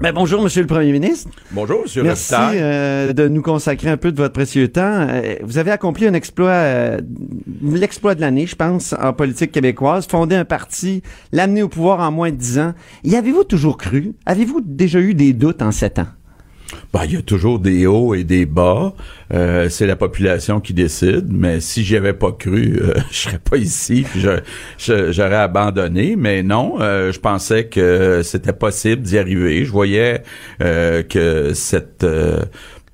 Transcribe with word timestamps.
Ben, 0.00 0.12
bonjour, 0.12 0.42
Monsieur 0.42 0.60
le 0.60 0.66
Premier 0.66 0.90
ministre. 0.90 1.30
Bonjour, 1.52 1.82
Monsieur 1.82 2.02
Merci 2.02 2.34
euh, 2.34 3.12
de 3.12 3.28
nous 3.28 3.42
consacrer 3.42 3.88
un 3.88 3.96
peu 3.96 4.10
de 4.10 4.16
votre 4.16 4.32
précieux 4.32 4.66
temps. 4.66 5.06
Euh, 5.08 5.36
vous 5.42 5.56
avez 5.56 5.70
accompli 5.70 6.04
un 6.08 6.14
exploit, 6.14 6.50
euh, 6.50 7.00
l'exploit 7.62 8.16
de 8.16 8.20
l'année, 8.20 8.46
je 8.46 8.56
pense, 8.56 8.92
en 9.00 9.12
politique 9.12 9.52
québécoise, 9.52 10.08
fonder 10.08 10.34
un 10.34 10.44
parti, 10.44 11.02
l'amener 11.30 11.62
au 11.62 11.68
pouvoir 11.68 12.00
en 12.00 12.10
moins 12.10 12.30
de 12.30 12.36
dix 12.36 12.58
ans. 12.58 12.74
Y 13.04 13.14
avez-vous 13.14 13.44
toujours 13.44 13.76
cru? 13.76 14.14
Avez-vous 14.26 14.60
déjà 14.64 14.98
eu 14.98 15.14
des 15.14 15.32
doutes 15.32 15.62
en 15.62 15.70
sept 15.70 16.00
ans? 16.00 16.08
Ben, 16.92 17.04
il 17.04 17.12
y 17.12 17.16
a 17.16 17.22
toujours 17.22 17.58
des 17.58 17.86
hauts 17.86 18.14
et 18.14 18.24
des 18.24 18.46
bas. 18.46 18.94
Euh, 19.32 19.68
c'est 19.68 19.86
la 19.86 19.96
population 19.96 20.60
qui 20.60 20.74
décide. 20.74 21.26
Mais 21.30 21.60
si 21.60 21.84
j'y 21.84 21.96
avais 21.96 22.12
pas 22.12 22.32
cru, 22.32 22.78
euh, 22.80 22.94
je 23.10 23.16
serais 23.16 23.38
pas 23.38 23.56
ici. 23.56 24.06
j'aurais 24.78 25.36
abandonné. 25.36 26.16
Mais 26.16 26.42
non, 26.42 26.76
euh, 26.80 27.12
je 27.12 27.20
pensais 27.20 27.66
que 27.66 28.22
c'était 28.22 28.52
possible 28.52 29.02
d'y 29.02 29.18
arriver. 29.18 29.64
Je 29.64 29.70
voyais 29.70 30.22
euh, 30.62 31.02
que 31.02 31.52
cette 31.54 32.06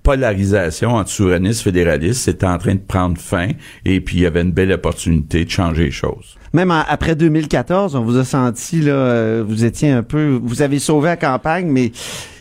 polarisation 0.02 0.94
entre 0.94 1.10
souverainistes 1.10 1.62
fédéralistes 1.62 2.26
était 2.26 2.46
en 2.46 2.58
train 2.58 2.74
de 2.74 2.80
prendre 2.80 3.18
fin. 3.18 3.48
Et 3.84 4.00
puis 4.00 4.16
il 4.18 4.22
y 4.22 4.26
avait 4.26 4.42
une 4.42 4.52
belle 4.52 4.72
opportunité 4.72 5.44
de 5.44 5.50
changer 5.50 5.84
les 5.84 5.90
choses. 5.90 6.36
Même 6.52 6.70
en- 6.72 6.82
après 6.88 7.14
2014, 7.14 7.94
on 7.94 8.02
vous 8.02 8.16
a 8.18 8.24
senti, 8.24 8.80
là, 8.80 8.92
euh, 8.92 9.44
vous 9.46 9.64
étiez 9.64 9.90
un 9.90 10.02
peu, 10.02 10.38
vous 10.42 10.62
avez 10.62 10.78
sauvé 10.80 11.08
la 11.08 11.16
campagne, 11.16 11.66
mais 11.68 11.92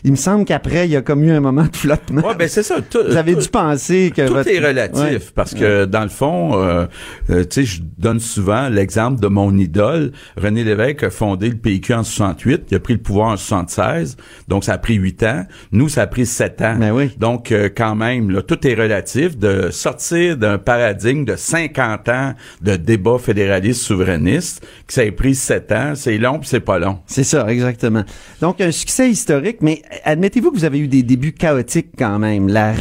il 0.02 0.10
me 0.10 0.16
semble 0.16 0.44
qu'après, 0.44 0.86
il 0.86 0.90
y 0.90 0.96
a 0.96 1.02
comme 1.02 1.22
eu 1.22 1.30
un 1.30 1.40
moment 1.40 1.64
de 1.70 1.76
flottement. 1.76 2.26
Ouais, 2.26 2.34
ben 2.34 2.48
c'est 2.48 2.62
ça. 2.64 2.76
Tout, 2.80 2.98
vous 3.08 3.16
avez 3.16 3.34
tout- 3.34 3.40
dû 3.42 3.48
penser 3.48 4.12
que 4.16 4.26
Tout 4.26 4.32
votre- 4.34 4.48
est 4.50 4.58
relatif 4.58 5.00
Ouais. 5.00 5.18
parce 5.34 5.54
que 5.54 5.84
dans 5.84 6.02
le 6.02 6.08
fond, 6.08 6.54
euh, 6.60 6.86
euh, 7.30 7.44
tu 7.44 7.46
sais, 7.50 7.64
je 7.64 7.82
donne 7.98 8.18
souvent 8.18 8.68
l'exemple 8.68 9.20
de 9.20 9.28
mon 9.28 9.56
idole. 9.56 10.10
René 10.36 10.64
Lévesque 10.64 11.04
a 11.04 11.10
fondé 11.10 11.48
le 11.50 11.56
PQ 11.56 11.94
en 11.94 12.02
68, 12.02 12.62
il 12.70 12.76
a 12.76 12.80
pris 12.80 12.94
le 12.94 13.00
pouvoir 13.00 13.28
en 13.28 13.36
76, 13.36 14.16
donc 14.48 14.64
ça 14.64 14.72
a 14.72 14.78
pris 14.78 14.94
huit 14.94 15.22
ans. 15.22 15.44
Nous, 15.70 15.88
ça 15.88 16.02
a 16.02 16.06
pris 16.08 16.26
sept 16.26 16.60
ans. 16.62 16.74
Ben 16.78 16.90
oui. 16.92 17.10
Donc 17.18 17.52
euh, 17.52 17.68
quand 17.74 17.94
même, 17.94 18.30
là, 18.30 18.42
tout 18.42 18.66
est 18.66 18.74
relatif. 18.74 19.36
De 19.38 19.68
sortir 19.70 20.36
d'un 20.36 20.58
paradigme 20.58 21.24
de 21.24 21.36
50 21.36 22.08
ans 22.08 22.34
de 22.62 22.76
débat 22.76 23.18
fédéraliste 23.18 23.82
que 24.04 24.92
ça 24.92 25.04
ait 25.04 25.10
pris 25.10 25.34
sept 25.34 25.72
ans, 25.72 25.92
c'est 25.94 26.18
long 26.18 26.38
puis 26.38 26.48
c'est 26.48 26.60
pas 26.60 26.78
long. 26.78 27.00
C'est 27.06 27.24
ça, 27.24 27.50
exactement. 27.50 28.04
Donc, 28.40 28.60
un 28.60 28.70
succès 28.70 29.10
historique, 29.10 29.58
mais 29.60 29.82
admettez-vous 30.04 30.50
que 30.50 30.56
vous 30.56 30.64
avez 30.64 30.78
eu 30.78 30.88
des 30.88 31.02
débuts 31.02 31.32
chaotiques 31.32 31.90
quand 31.98 32.18
même. 32.18 32.48
La, 32.48 32.74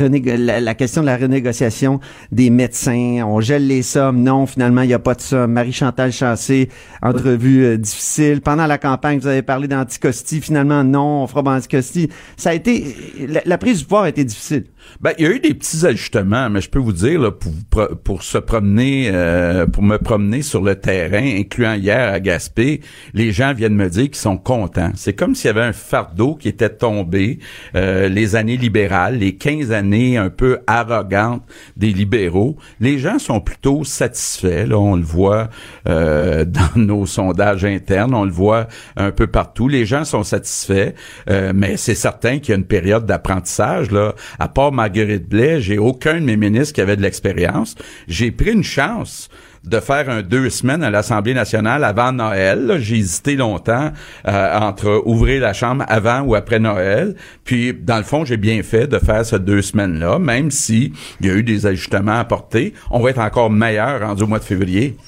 question 0.75 1.01
de 1.01 1.05
la 1.05 1.17
renégociation 1.17 1.99
des 2.31 2.49
médecins, 2.49 3.23
on 3.25 3.41
gèle 3.41 3.67
les 3.67 3.81
sommes. 3.81 4.23
Non, 4.23 4.45
finalement, 4.45 4.81
il 4.81 4.87
n'y 4.87 4.93
a 4.93 4.99
pas 4.99 5.15
de 5.15 5.21
somme. 5.21 5.51
Marie-Chantal 5.51 6.11
Chassé, 6.11 6.69
entrevue 7.01 7.65
euh, 7.65 7.77
difficile. 7.77 8.41
Pendant 8.41 8.67
la 8.67 8.77
campagne, 8.77 9.19
vous 9.19 9.27
avez 9.27 9.41
parlé 9.41 9.67
d'anticosti. 9.67 10.41
Finalement, 10.41 10.83
non, 10.83 11.23
on 11.23 11.27
fera 11.27 11.43
pas 11.43 11.55
anticosti. 11.55 12.09
Ça 12.37 12.51
a 12.51 12.53
été... 12.53 12.95
La 13.45 13.57
prise 13.57 13.79
du 13.79 13.83
pouvoir 13.85 14.03
a 14.03 14.09
été 14.09 14.23
difficile. 14.23 14.65
Ben, 15.01 15.13
il 15.17 15.25
y 15.25 15.27
a 15.27 15.31
eu 15.31 15.39
des 15.39 15.53
petits 15.53 15.85
ajustements, 15.85 16.49
mais 16.49 16.61
je 16.61 16.69
peux 16.69 16.79
vous 16.79 16.93
dire, 16.93 17.19
là, 17.19 17.31
pour, 17.31 17.87
pour 18.03 18.23
se 18.23 18.37
promener, 18.37 19.09
euh, 19.13 19.65
pour 19.67 19.83
me 19.83 19.97
promener 19.97 20.41
sur 20.41 20.61
le 20.61 20.75
terrain, 20.75 21.23
incluant 21.39 21.73
hier 21.73 22.13
à 22.13 22.19
Gaspé, 22.19 22.81
les 23.13 23.31
gens 23.31 23.53
viennent 23.53 23.75
me 23.75 23.89
dire 23.89 24.05
qu'ils 24.05 24.15
sont 24.15 24.37
contents. 24.37 24.91
C'est 24.95 25.13
comme 25.13 25.35
s'il 25.35 25.47
y 25.47 25.49
avait 25.49 25.61
un 25.61 25.73
fardeau 25.73 26.35
qui 26.35 26.47
était 26.47 26.69
tombé, 26.69 27.39
euh, 27.75 28.09
les 28.09 28.35
années 28.35 28.57
libérales, 28.57 29.17
les 29.17 29.35
15 29.35 29.71
années 29.71 30.17
un 30.17 30.29
peu 30.29 30.59
arrogantes 30.67 31.43
des 31.77 31.91
libéraux. 31.91 32.57
Les 32.79 32.99
gens 32.99 33.19
sont 33.19 33.39
plutôt 33.39 33.83
satisfaits, 33.83 34.65
là, 34.67 34.77
on 34.77 34.95
le 34.95 35.03
voit 35.03 35.49
euh, 35.87 36.45
dans 36.45 36.81
nos 36.81 37.05
sondages 37.05 37.65
internes, 37.65 38.13
on 38.13 38.25
le 38.25 38.31
voit 38.31 38.67
un 38.95 39.11
peu 39.11 39.27
partout. 39.27 39.67
Les 39.67 39.85
gens 39.85 40.03
sont 40.03 40.23
satisfaits, 40.23 40.93
euh, 41.29 41.51
mais 41.55 41.77
c'est 41.77 41.95
certain 41.95 42.39
qu'il 42.39 42.49
y 42.49 42.51
a 42.53 42.57
une 42.57 42.65
période 42.65 43.05
d'apprentissage, 43.05 43.91
là. 43.91 44.13
À 44.39 44.47
part 44.47 44.68
Marguerite 44.71 45.27
Blais, 45.27 45.61
j'ai 45.61 45.77
aucun 45.77 46.15
de 46.15 46.25
mes 46.25 46.37
ministres 46.37 46.73
qui 46.73 46.81
avait 46.81 46.95
de 46.95 47.01
l'expérience. 47.01 47.75
J'ai 48.07 48.31
pris 48.31 48.51
une 48.51 48.63
chance 48.63 49.29
de 49.63 49.79
faire 49.79 50.09
un 50.09 50.21
deux 50.21 50.49
semaines 50.49 50.83
à 50.83 50.89
l'Assemblée 50.89 51.33
nationale 51.33 51.83
avant 51.83 52.11
Noël. 52.11 52.77
J'ai 52.79 52.97
hésité 52.97 53.35
longtemps 53.35 53.91
euh, 54.27 54.59
entre 54.59 55.03
ouvrir 55.05 55.41
la 55.41 55.53
Chambre 55.53 55.83
avant 55.87 56.21
ou 56.21 56.35
après 56.35 56.59
Noël. 56.59 57.15
Puis, 57.43 57.73
dans 57.73 57.97
le 57.97 58.03
fond, 58.03 58.25
j'ai 58.25 58.37
bien 58.37 58.63
fait 58.63 58.87
de 58.87 58.99
faire 58.99 59.25
ces 59.25 59.39
deux 59.39 59.61
semaines-là, 59.61 60.19
même 60.19 60.51
si 60.51 60.93
il 61.19 61.27
y 61.27 61.29
a 61.29 61.33
eu 61.33 61.43
des 61.43 61.65
ajustements 61.65 62.13
à 62.13 62.19
apporter. 62.19 62.73
On 62.89 62.99
va 62.99 63.09
être 63.09 63.19
encore 63.19 63.49
meilleur 63.49 64.01
rendu 64.01 64.23
au 64.23 64.27
mois 64.27 64.39
de 64.39 64.43
février. 64.43 64.95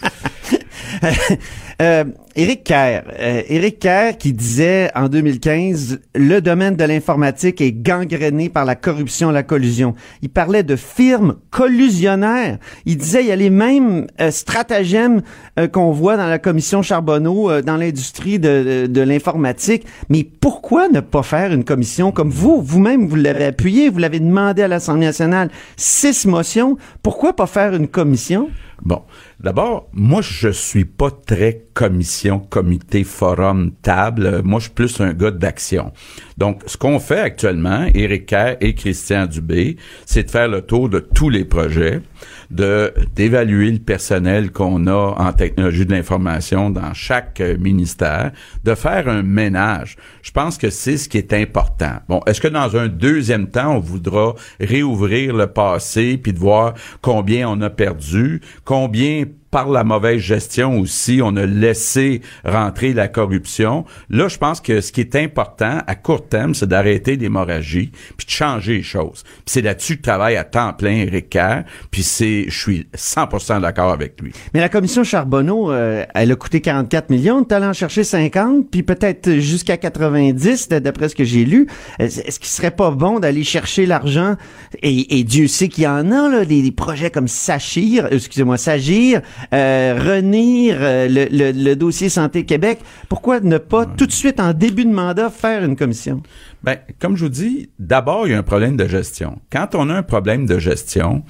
Euh, 1.82 2.04
Éric 2.36 2.64
Kerr, 2.64 3.04
euh, 3.20 3.42
Éric 3.50 3.80
Kerr 3.80 4.18
qui 4.18 4.32
disait 4.32 4.90
en 4.96 5.10
2015 5.10 6.00
le 6.16 6.40
domaine 6.40 6.78
de 6.78 6.84
l'informatique 6.86 7.60
est 7.60 7.74
gangréné 7.74 8.48
par 8.48 8.64
la 8.64 8.76
corruption, 8.76 9.32
la 9.32 9.44
collusion. 9.44 9.96
Il 10.22 10.30
parlait 10.30 10.64
de 10.64 10.78
firmes 10.78 11.36
collusionnaires. 11.50 12.58
Il 12.86 12.98
disait 12.98 13.22
il 13.24 13.28
y 13.28 13.32
a 13.32 13.36
les 13.36 13.50
mêmes 13.50 14.08
euh, 14.22 14.32
stratagèmes 14.32 15.24
euh, 15.60 15.68
qu'on 15.68 15.92
voit 15.92 16.16
dans 16.16 16.28
la 16.28 16.40
commission 16.40 16.82
Charbonneau 16.82 17.50
euh, 17.52 17.62
dans 17.62 17.76
l'industrie 17.76 18.40
de, 18.40 18.86
de, 18.86 18.88
de 18.88 19.02
l'informatique. 19.02 19.86
Mais 20.08 20.24
pourquoi 20.24 20.88
ne 20.88 21.02
pas 21.02 21.24
faire 21.24 21.52
une 21.52 21.66
commission 21.66 22.14
comme 22.14 22.30
vous? 22.30 22.62
Vous-même 22.62 23.08
vous 23.08 23.18
l'avez 23.18 23.46
appuyé, 23.46 23.90
vous 23.90 24.00
l'avez 24.00 24.22
demandé 24.22 24.62
à 24.62 24.70
l'Assemblée 24.70 25.06
nationale 25.08 25.50
six 25.76 26.26
motions. 26.26 26.78
Pourquoi 27.04 27.36
pas 27.36 27.48
faire 27.48 27.74
une 27.74 27.90
commission? 27.90 28.50
Bon, 28.84 29.04
d'abord, 29.40 29.88
moi, 29.94 30.22
je 30.24 30.50
suis 30.50 30.86
pas 30.86 31.12
très 31.12 31.66
commission, 31.76 32.21
comité, 32.30 33.04
forum, 33.04 33.72
table. 33.82 34.42
Moi, 34.44 34.60
je 34.60 34.66
suis 34.66 34.74
plus 34.74 35.02
un 35.02 35.14
gars 35.14 35.32
d'action. 35.32 35.92
Donc, 36.38 36.62
ce 36.66 36.78
qu'on 36.78 37.00
fait 37.00 37.20
actuellement, 37.20 37.86
Éric 37.94 38.28
Kerr 38.28 38.58
et 38.62 38.74
Christian 38.74 39.26
Dubé, 39.26 39.78
c'est 40.06 40.24
de 40.24 40.32
faire 40.32 40.48
le 40.48 40.62
tour 40.62 40.90
de 40.90 41.00
tous 41.00 41.30
les 41.30 41.46
projets, 41.46 42.02
de 42.50 42.94
d'évaluer 43.16 43.72
le 43.72 43.80
personnel 43.80 44.52
qu'on 44.52 44.88
a 44.88 45.16
en 45.18 45.34
technologie 45.34 45.86
de 45.86 45.92
l'information 45.92 46.70
dans 46.70 46.94
chaque 46.94 47.42
euh, 47.42 47.58
ministère, 47.58 48.32
de 48.64 48.76
faire 48.76 49.08
un 49.08 49.24
ménage. 49.24 49.98
Je 50.22 50.32
pense 50.32 50.58
que 50.58 50.70
c'est 50.70 50.98
ce 50.98 51.10
qui 51.10 51.18
est 51.18 51.34
important. 51.34 51.98
Bon, 52.08 52.22
est-ce 52.28 52.42
que 52.42 52.48
dans 52.48 52.76
un 52.76 52.88
deuxième 52.88 53.48
temps, 53.48 53.76
on 53.76 53.80
voudra 53.80 54.36
réouvrir 54.60 55.36
le 55.36 55.48
passé 55.48 56.18
puis 56.18 56.34
de 56.34 56.40
voir 56.40 56.74
combien 57.02 57.50
on 57.50 57.62
a 57.62 57.70
perdu, 57.70 58.42
combien 58.66 59.26
par 59.52 59.70
la 59.70 59.84
mauvaise 59.84 60.20
gestion 60.20 60.80
aussi, 60.80 61.20
on 61.22 61.36
a 61.36 61.46
laissé 61.46 62.22
rentrer 62.46 62.94
la 62.94 63.10
corruption. 63.10 63.86
Là, 64.10 64.30
je 64.30 64.38
pense 64.38 64.62
que 64.62 64.80
ce 64.80 64.92
qui 64.94 65.02
est 65.02 65.16
important 65.16 65.80
à 65.86 65.96
court 65.96 66.28
terme, 66.28 66.56
c'est 66.56 66.68
d'arrêter 66.68 67.18
l'hémorragie, 67.18 67.92
puis 68.18 68.26
de 68.26 68.32
changer 68.32 68.78
les 68.78 68.84
choses. 68.84 69.24
C'est 69.46 69.62
là-dessus 69.62 69.98
que 69.98 70.04
travaille 70.04 70.38
à 70.38 70.46
temps 70.46 70.74
plein 70.74 70.92
Éric 70.92 71.30
Kerr, 71.30 71.64
puis 71.92 72.04
c'est, 72.04 72.46
je 72.48 72.58
suis 72.58 72.88
100% 72.96 73.62
d'accord 73.62 73.92
avec 73.92 74.20
lui. 74.22 74.32
Mais 74.54 74.62
la 74.62 74.70
commission 74.70 75.04
Charbonneau, 75.04 75.72
euh, 75.72 76.06
elle 76.16 76.32
a 76.32 76.36
coûté 76.36 76.62
44 76.62 77.10
millions, 77.10 77.44
t'allais 77.44 77.66
en 77.66 77.74
chercher 77.74 78.06
50, 78.06 78.70
puis 78.72 78.84
peut-être 78.84 79.34
jusqu'à 79.40 79.76
90, 79.76 80.70
d'après 80.70 81.10
ce 81.10 81.16
que 81.16 81.26
j'ai 81.26 81.44
lu. 81.44 81.68
Est-ce 82.00 82.40
qu'il 82.40 82.50
serait 82.50 82.72
pas 82.72 82.92
bon 82.92 83.20
d'aller 83.20 83.44
chercher 83.44 83.86
l'argent, 83.86 84.36
et, 84.82 85.24
Dieu 85.24 85.48
sait 85.48 85.68
qu'il 85.68 85.84
y 85.84 85.88
en 85.88 86.12
a, 86.12 86.30
là, 86.30 86.46
des, 86.46 86.62
des 86.62 86.72
projets 86.72 87.12
comme 87.12 87.28
Sachir, 87.28 88.06
euh, 88.06 88.10
excusez-moi, 88.12 88.58
Sagir, 88.58 89.22
Renir, 89.52 90.78
euh, 90.80 91.08
le, 91.08 91.26
le- 91.32 91.52
le 91.52 91.76
dossier 91.76 92.10
Santé 92.10 92.46
Québec. 92.46 92.80
Pourquoi 93.10 93.40
ne 93.40 93.58
pas 93.58 93.86
tout 93.86 94.06
de 94.06 94.12
suite, 94.12 94.40
en 94.40 94.54
début 94.54 94.86
de 94.86 94.92
mandat, 94.94 95.30
faire 95.30 95.64
une 95.64 95.76
commission? 95.76 96.22
Ben, 96.64 96.78
comme 97.00 97.16
je 97.18 97.24
vous 97.26 97.30
dis, 97.30 97.70
d'abord, 97.80 98.28
il 98.28 98.32
y 98.32 98.34
a 98.34 98.38
un 98.38 98.44
problème 98.44 98.78
de 98.78 98.88
gestion. 98.88 99.40
Quand 99.52 99.76
on 99.76 99.90
a 99.90 99.96
un 99.96 100.04
problème 100.04 100.46
de 100.46 100.60
gestion, 100.60 101.24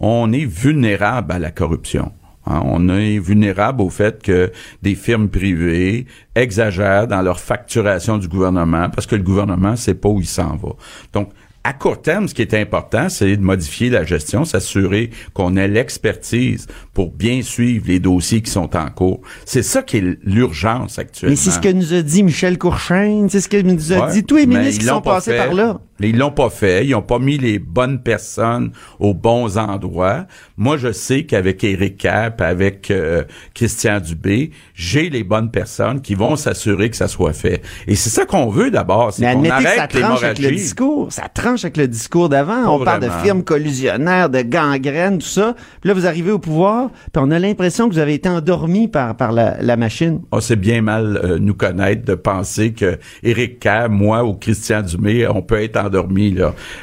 on 0.00 0.32
est 0.32 0.44
vulnérable 0.46 1.32
à 1.32 1.38
la 1.38 1.50
corruption. 1.50 2.12
Hein, 2.46 2.62
on 2.64 2.88
est 2.88 3.18
vulnérable 3.18 3.82
au 3.82 3.90
fait 3.90 4.22
que 4.22 4.50
des 4.82 4.94
firmes 4.94 5.28
privées 5.28 6.06
exagèrent 6.34 7.06
dans 7.06 7.20
leur 7.20 7.40
facturation 7.40 8.16
du 8.16 8.28
gouvernement 8.28 8.88
parce 8.88 9.06
que 9.06 9.16
le 9.16 9.22
gouvernement 9.22 9.76
sait 9.76 9.94
pas 9.94 10.08
où 10.08 10.20
il 10.20 10.26
s'en 10.26 10.56
va. 10.56 10.70
Donc, 11.12 11.30
à 11.64 11.72
court 11.72 12.00
terme, 12.00 12.28
ce 12.28 12.34
qui 12.34 12.42
est 12.42 12.54
important, 12.54 13.08
c'est 13.08 13.36
de 13.36 13.42
modifier 13.42 13.90
la 13.90 14.04
gestion, 14.04 14.44
s'assurer 14.44 15.10
qu'on 15.34 15.56
ait 15.56 15.68
l'expertise 15.68 16.66
pour 16.94 17.10
bien 17.10 17.42
suivre 17.42 17.84
les 17.88 18.00
dossiers 18.00 18.40
qui 18.40 18.50
sont 18.50 18.74
en 18.76 18.88
cours. 18.90 19.20
C'est 19.44 19.62
ça 19.62 19.82
qui 19.82 19.98
est 19.98 20.18
l'urgence 20.24 20.98
actuellement. 20.98 21.32
Mais 21.32 21.36
c'est 21.36 21.50
ce 21.50 21.58
que 21.58 21.68
nous 21.68 21.92
a 21.92 22.02
dit 22.02 22.22
Michel 22.22 22.56
Courchaine, 22.58 23.28
c'est 23.28 23.40
ce 23.40 23.48
que 23.48 23.60
nous 23.60 23.92
a 23.92 24.06
Ouais, 24.06 24.12
dit 24.12 24.24
tous 24.24 24.36
les 24.36 24.46
ministres 24.46 24.80
qui 24.80 24.86
sont 24.86 25.00
pas 25.02 25.14
passés 25.16 25.32
fait. 25.32 25.36
par 25.38 25.52
là. 25.52 25.80
Ils 26.00 26.16
l'ont 26.16 26.30
pas 26.30 26.50
fait. 26.50 26.86
Ils 26.86 26.94
ont 26.94 27.02
pas 27.02 27.18
mis 27.18 27.38
les 27.38 27.58
bonnes 27.58 28.02
personnes 28.02 28.72
aux 29.00 29.14
bons 29.14 29.58
endroits. 29.58 30.26
Moi, 30.56 30.76
je 30.76 30.92
sais 30.92 31.24
qu'avec 31.24 31.64
Éric 31.64 31.98
Cap, 31.98 32.40
avec 32.40 32.90
euh, 32.90 33.24
Christian 33.54 34.00
Dubé, 34.00 34.50
j'ai 34.74 35.10
les 35.10 35.24
bonnes 35.24 35.50
personnes 35.50 36.00
qui 36.00 36.14
vont 36.14 36.36
s'assurer 36.36 36.90
que 36.90 36.96
ça 36.96 37.08
soit 37.08 37.32
fait. 37.32 37.62
Et 37.86 37.94
c'est 37.94 38.10
ça 38.10 38.26
qu'on 38.26 38.48
veut 38.48 38.70
d'abord, 38.70 39.12
c'est 39.12 39.32
qu'on 39.32 39.44
arrête 39.48 39.76
ça 39.76 39.86
tranche 39.88 40.22
avec 40.22 40.38
le 40.38 40.50
discours. 40.50 41.12
Ça 41.12 41.28
tranche 41.28 41.64
avec 41.64 41.76
le 41.76 41.88
discours 41.88 42.28
d'avant. 42.28 42.74
On 42.74 42.84
parle 42.84 43.02
de 43.02 43.10
firmes 43.22 43.42
collusionnaires, 43.42 44.30
de 44.30 44.42
gangrènes, 44.42 45.18
tout 45.18 45.26
ça. 45.26 45.54
Puis 45.80 45.88
là, 45.88 45.94
vous 45.94 46.06
arrivez 46.06 46.30
au 46.30 46.38
pouvoir, 46.38 46.90
puis 46.90 47.22
on 47.24 47.30
a 47.30 47.38
l'impression 47.38 47.88
que 47.88 47.94
vous 47.94 48.00
avez 48.00 48.14
été 48.14 48.28
endormi 48.28 48.88
par, 48.88 49.16
par 49.16 49.32
la, 49.32 49.60
la 49.60 49.76
machine. 49.76 50.20
Oh, 50.30 50.40
c'est 50.40 50.56
bien 50.56 50.82
mal 50.82 51.20
euh, 51.22 51.38
nous 51.38 51.54
connaître 51.54 52.04
de 52.04 52.14
penser 52.14 52.72
que 52.72 52.98
Éric 53.22 53.60
Cap, 53.60 53.90
moi 53.90 54.24
ou 54.24 54.34
Christian 54.34 54.82
Dubé, 54.82 55.26
on 55.28 55.42
peut 55.42 55.62
être 55.62 55.76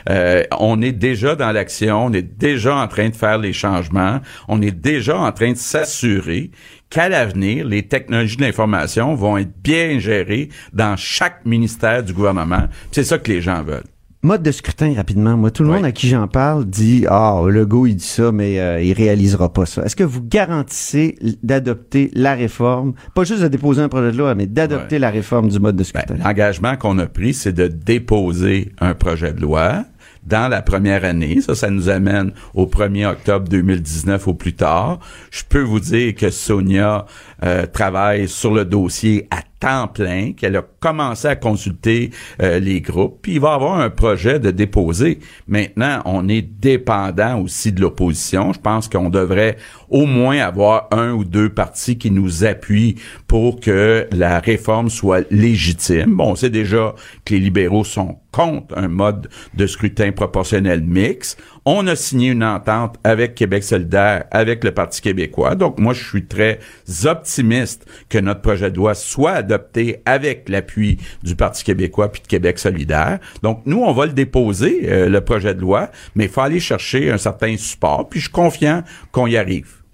Euh, 0.10 0.44
on 0.60 0.82
est 0.82 0.92
déjà 0.92 1.36
dans 1.36 1.52
l'action, 1.52 2.06
on 2.06 2.14
est 2.14 2.22
déjà 2.22 2.76
en 2.76 2.88
train 2.88 3.10
de 3.10 3.16
faire 3.16 3.38
les 3.38 3.54
changements, 3.54 4.20
on 4.48 4.62
est 4.62 4.72
déjà 4.72 5.18
en 5.18 5.32
train 5.32 5.52
de 5.52 5.58
s'assurer 5.58 6.52
qu'à 6.90 7.10
l'avenir, 7.10 7.66
les 7.66 7.84
technologies 7.84 8.38
de 8.38 8.44
l'information 8.44 9.16
vont 9.16 9.38
être 9.38 9.54
bien 9.62 10.00
gérées 10.00 10.50
dans 10.74 10.96
chaque 10.96 11.46
ministère 11.46 12.04
du 12.04 12.14
gouvernement. 12.14 12.68
C'est 12.92 13.04
ça 13.04 13.18
que 13.18 13.32
les 13.32 13.42
gens 13.42 13.64
veulent. 13.64 13.95
Mode 14.26 14.42
de 14.42 14.52
scrutin 14.52 14.92
rapidement. 14.96 15.38
Moi, 15.38 15.52
tout 15.52 15.62
le 15.62 15.70
monde 15.70 15.86
à 15.86 15.92
qui 15.92 16.08
j'en 16.08 16.28
parle 16.28 16.66
dit 16.66 17.06
ah 17.08 17.44
le 17.48 17.64
go 17.68 17.86
il 17.86 17.96
dit 17.96 18.04
ça, 18.04 18.32
mais 18.32 18.60
euh, 18.60 18.82
il 18.82 18.94
réalisera 18.94 19.54
pas 19.54 19.68
ça. 19.68 19.84
Est-ce 19.84 19.96
que 19.96 20.04
vous 20.04 20.24
garantissez 20.24 21.16
d'adopter 21.44 22.10
la 22.16 22.34
réforme, 22.34 22.94
pas 23.14 23.24
juste 23.24 23.44
de 23.44 23.48
déposer 23.48 23.84
un 23.84 23.88
projet 23.88 24.12
de 24.12 24.18
loi, 24.18 24.34
mais 24.34 24.48
d'adopter 24.48 24.98
la 24.98 25.12
réforme 25.12 25.50
du 25.50 25.60
mode 25.60 25.76
de 25.76 25.84
scrutin 25.84 26.16
ben, 26.16 26.24
L'engagement 26.24 26.76
qu'on 26.76 26.98
a 26.98 27.06
pris, 27.06 27.36
c'est 27.36 27.54
de 27.54 27.68
déposer 27.68 28.72
un 28.80 28.96
projet 28.96 29.32
de 29.32 29.42
loi 29.42 29.86
dans 30.26 30.48
la 30.48 30.62
première 30.62 31.06
année. 31.06 31.40
Ça, 31.42 31.56
ça 31.56 31.70
nous 31.70 31.90
amène 31.90 32.32
au 32.54 32.66
1er 32.66 33.06
octobre 33.06 33.48
2019 33.48 34.28
au 34.28 34.34
plus 34.34 34.54
tard. 34.54 35.00
Je 35.32 35.44
peux 35.48 35.62
vous 35.62 35.80
dire 35.80 36.16
que 36.16 36.30
Sonia 36.32 37.06
euh, 37.44 37.66
travaille 37.66 38.28
sur 38.28 38.54
le 38.54 38.66
dossier 38.66 39.28
à 39.32 39.42
temps 39.60 39.88
plein, 39.88 40.34
qu'elle 40.34 40.56
a 40.58 40.64
commencé 40.80 41.28
à 41.28 41.36
consulter 41.36 42.12
euh, 42.42 42.60
les 42.60 42.82
groupes, 42.82 43.20
puis 43.22 43.34
il 43.34 43.40
va 43.40 43.54
avoir 43.54 43.80
un 43.80 43.90
projet 43.90 44.40
de 44.40 44.52
déposer. 44.52 45.20
Maintenant, 45.48 46.02
on 46.06 46.28
est 46.28 46.42
dépendant 46.42 47.40
aussi 47.40 47.72
de 47.72 47.82
l'opposition. 47.82 48.54
Je 48.54 48.60
pense 48.60 48.88
qu'on 48.88 49.10
devrait 49.10 49.58
au 49.90 50.06
moins 50.06 50.40
avoir 50.40 50.88
un 50.92 51.14
ou 51.14 51.24
deux 51.24 51.50
partis 51.50 51.98
qui 51.98 52.12
nous 52.12 52.44
appuient 52.44 52.96
pour 53.28 53.60
que 53.60 54.08
la 54.12 54.40
réforme 54.40 54.90
soit 54.90 55.26
légitime. 55.32 56.16
Bon, 56.16 56.32
on 56.32 56.36
sait 56.36 56.50
déjà 56.50 56.94
que 57.24 57.34
les 57.34 57.40
libéraux 57.40 57.84
sont 57.84 58.20
contre 58.32 58.78
un 58.78 58.90
mode 58.90 59.30
de 59.54 59.66
scrutin 59.66 60.12
proportionnel 60.12 60.84
mixte. 60.84 61.42
On 61.68 61.88
a 61.88 61.96
signé 61.96 62.30
une 62.30 62.44
entente 62.44 62.98
avec 63.04 63.34
Québec 63.34 63.64
solidaire, 63.64 64.26
avec 64.30 64.64
le 64.64 64.72
Parti 64.72 65.02
québécois. 65.02 65.56
Donc, 65.56 65.80
moi, 65.80 65.94
je 65.94 66.04
suis 66.04 66.28
très 66.28 66.60
optimiste 67.06 67.88
que 68.08 68.20
notre 68.20 68.42
projet 68.42 68.70
de 68.70 68.76
loi 68.76 68.94
soit 68.94 69.32
adopté 69.32 70.04
avec 70.06 70.48
l'appui 70.48 71.00
du 71.24 71.36
Parti 71.36 71.64
québécois 71.64 72.12
puis 72.12 72.22
de 72.22 72.28
Québec 72.28 72.60
solidaire. 72.60 73.18
Donc, 73.42 73.64
nous, 73.66 73.82
on 73.82 73.94
va 73.94 74.06
le 74.06 74.14
déposer, 74.14 74.82
euh, 74.86 75.10
le 75.10 75.22
projet 75.22 75.56
de 75.56 75.62
loi, 75.62 75.90
mais 76.14 76.26
il 76.26 76.30
faut 76.30 76.42
aller 76.42 76.60
chercher 76.60 77.10
un 77.10 77.18
certain 77.18 77.58
support, 77.58 78.10
puis 78.10 78.20
je 78.20 78.26
suis 78.26 78.32
confiant 78.32 78.84
qu'on 79.12 79.26
y 79.26 79.36
arrive. 79.36 79.85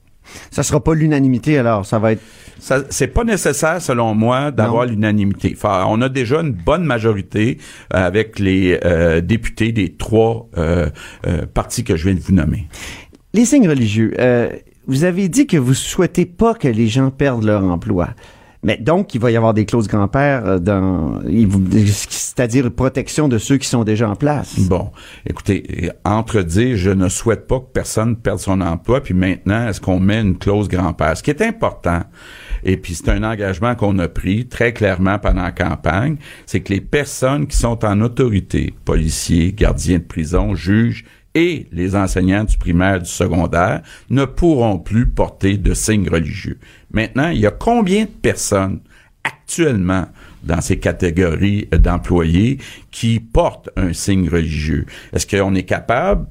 Ça 0.51 0.63
sera 0.63 0.83
pas 0.83 0.93
l'unanimité, 0.93 1.57
alors. 1.57 1.85
Ça 1.85 1.99
va 1.99 2.13
être 2.13 2.21
c'est 2.89 3.07
pas 3.07 3.23
nécessaire, 3.23 3.81
selon 3.81 4.13
moi, 4.13 4.51
d'avoir 4.51 4.85
l'unanimité. 4.85 5.53
Enfin, 5.55 5.85
on 5.87 6.01
a 6.01 6.09
déjà 6.09 6.41
une 6.41 6.51
bonne 6.51 6.83
majorité 6.83 7.57
euh, 7.93 8.05
avec 8.05 8.39
les 8.39 8.79
euh, 8.85 9.21
députés 9.21 9.71
des 9.71 9.93
trois 9.93 10.47
euh, 10.57 10.89
partis 11.53 11.83
que 11.83 11.95
je 11.95 12.09
viens 12.09 12.15
de 12.15 12.19
vous 12.19 12.33
nommer. 12.33 12.67
Les 13.33 13.45
signes 13.45 13.67
religieux. 13.67 14.13
vous 14.87 15.03
avez 15.05 15.29
dit 15.29 15.47
que 15.47 15.57
vous 15.57 15.73
souhaitez 15.73 16.25
pas 16.25 16.53
que 16.53 16.67
les 16.67 16.87
gens 16.87 17.09
perdent 17.09 17.45
leur 17.45 17.63
emploi. 17.63 18.09
Mais 18.63 18.77
donc, 18.77 19.15
il 19.15 19.21
va 19.21 19.31
y 19.31 19.35
avoir 19.35 19.53
des 19.53 19.65
clauses 19.65 19.87
grand-père 19.87 20.45
euh, 20.45 20.59
dans, 20.59 21.19
c'est-à-dire 21.23 22.71
protection 22.71 23.27
de 23.27 23.39
ceux 23.39 23.57
qui 23.57 23.67
sont 23.67 23.83
déjà 23.83 24.09
en 24.09 24.15
place. 24.15 24.59
Bon, 24.59 24.91
écoutez, 25.25 25.89
entre 26.05 26.41
dire 26.41 26.77
je 26.77 26.91
ne 26.91 27.09
souhaite 27.09 27.47
pas 27.47 27.59
que 27.59 27.71
personne 27.73 28.15
perde 28.15 28.39
son 28.39 28.61
emploi, 28.61 29.01
puis 29.01 29.15
maintenant, 29.15 29.67
est-ce 29.67 29.81
qu'on 29.81 29.99
met 29.99 30.21
une 30.21 30.37
clause 30.37 30.67
grand-père? 30.67 31.17
Ce 31.17 31.23
qui 31.23 31.31
est 31.31 31.41
important, 31.41 32.01
et 32.63 32.77
puis 32.77 32.93
c'est 32.93 33.09
un 33.09 33.23
engagement 33.23 33.75
qu'on 33.75 33.97
a 33.97 34.07
pris 34.07 34.47
très 34.47 34.73
clairement 34.73 35.17
pendant 35.17 35.43
la 35.43 35.51
campagne, 35.51 36.17
c'est 36.45 36.59
que 36.59 36.71
les 36.71 36.81
personnes 36.81 37.47
qui 37.47 37.57
sont 37.57 37.83
en 37.83 37.99
autorité, 38.01 38.73
policiers, 38.85 39.53
gardiens 39.53 39.97
de 39.97 40.03
prison, 40.03 40.53
juges, 40.53 41.03
et 41.35 41.67
les 41.71 41.95
enseignants 41.95 42.43
du 42.43 42.57
primaire 42.57 42.99
du 42.99 43.09
secondaire 43.09 43.81
ne 44.09 44.25
pourront 44.25 44.79
plus 44.79 45.07
porter 45.07 45.57
de 45.57 45.73
signes 45.73 46.09
religieux. 46.09 46.59
Maintenant, 46.91 47.29
il 47.29 47.39
y 47.39 47.47
a 47.47 47.51
combien 47.51 48.03
de 48.03 48.09
personnes 48.09 48.79
actuellement 49.23 50.07
dans 50.43 50.61
ces 50.61 50.79
catégories 50.79 51.67
d'employés 51.71 52.57
qui 52.89 53.19
portent 53.19 53.69
un 53.77 53.93
signe 53.93 54.29
religieux? 54.29 54.85
Est-ce 55.13 55.27
qu'on 55.27 55.55
est 55.55 55.63
capable 55.63 56.27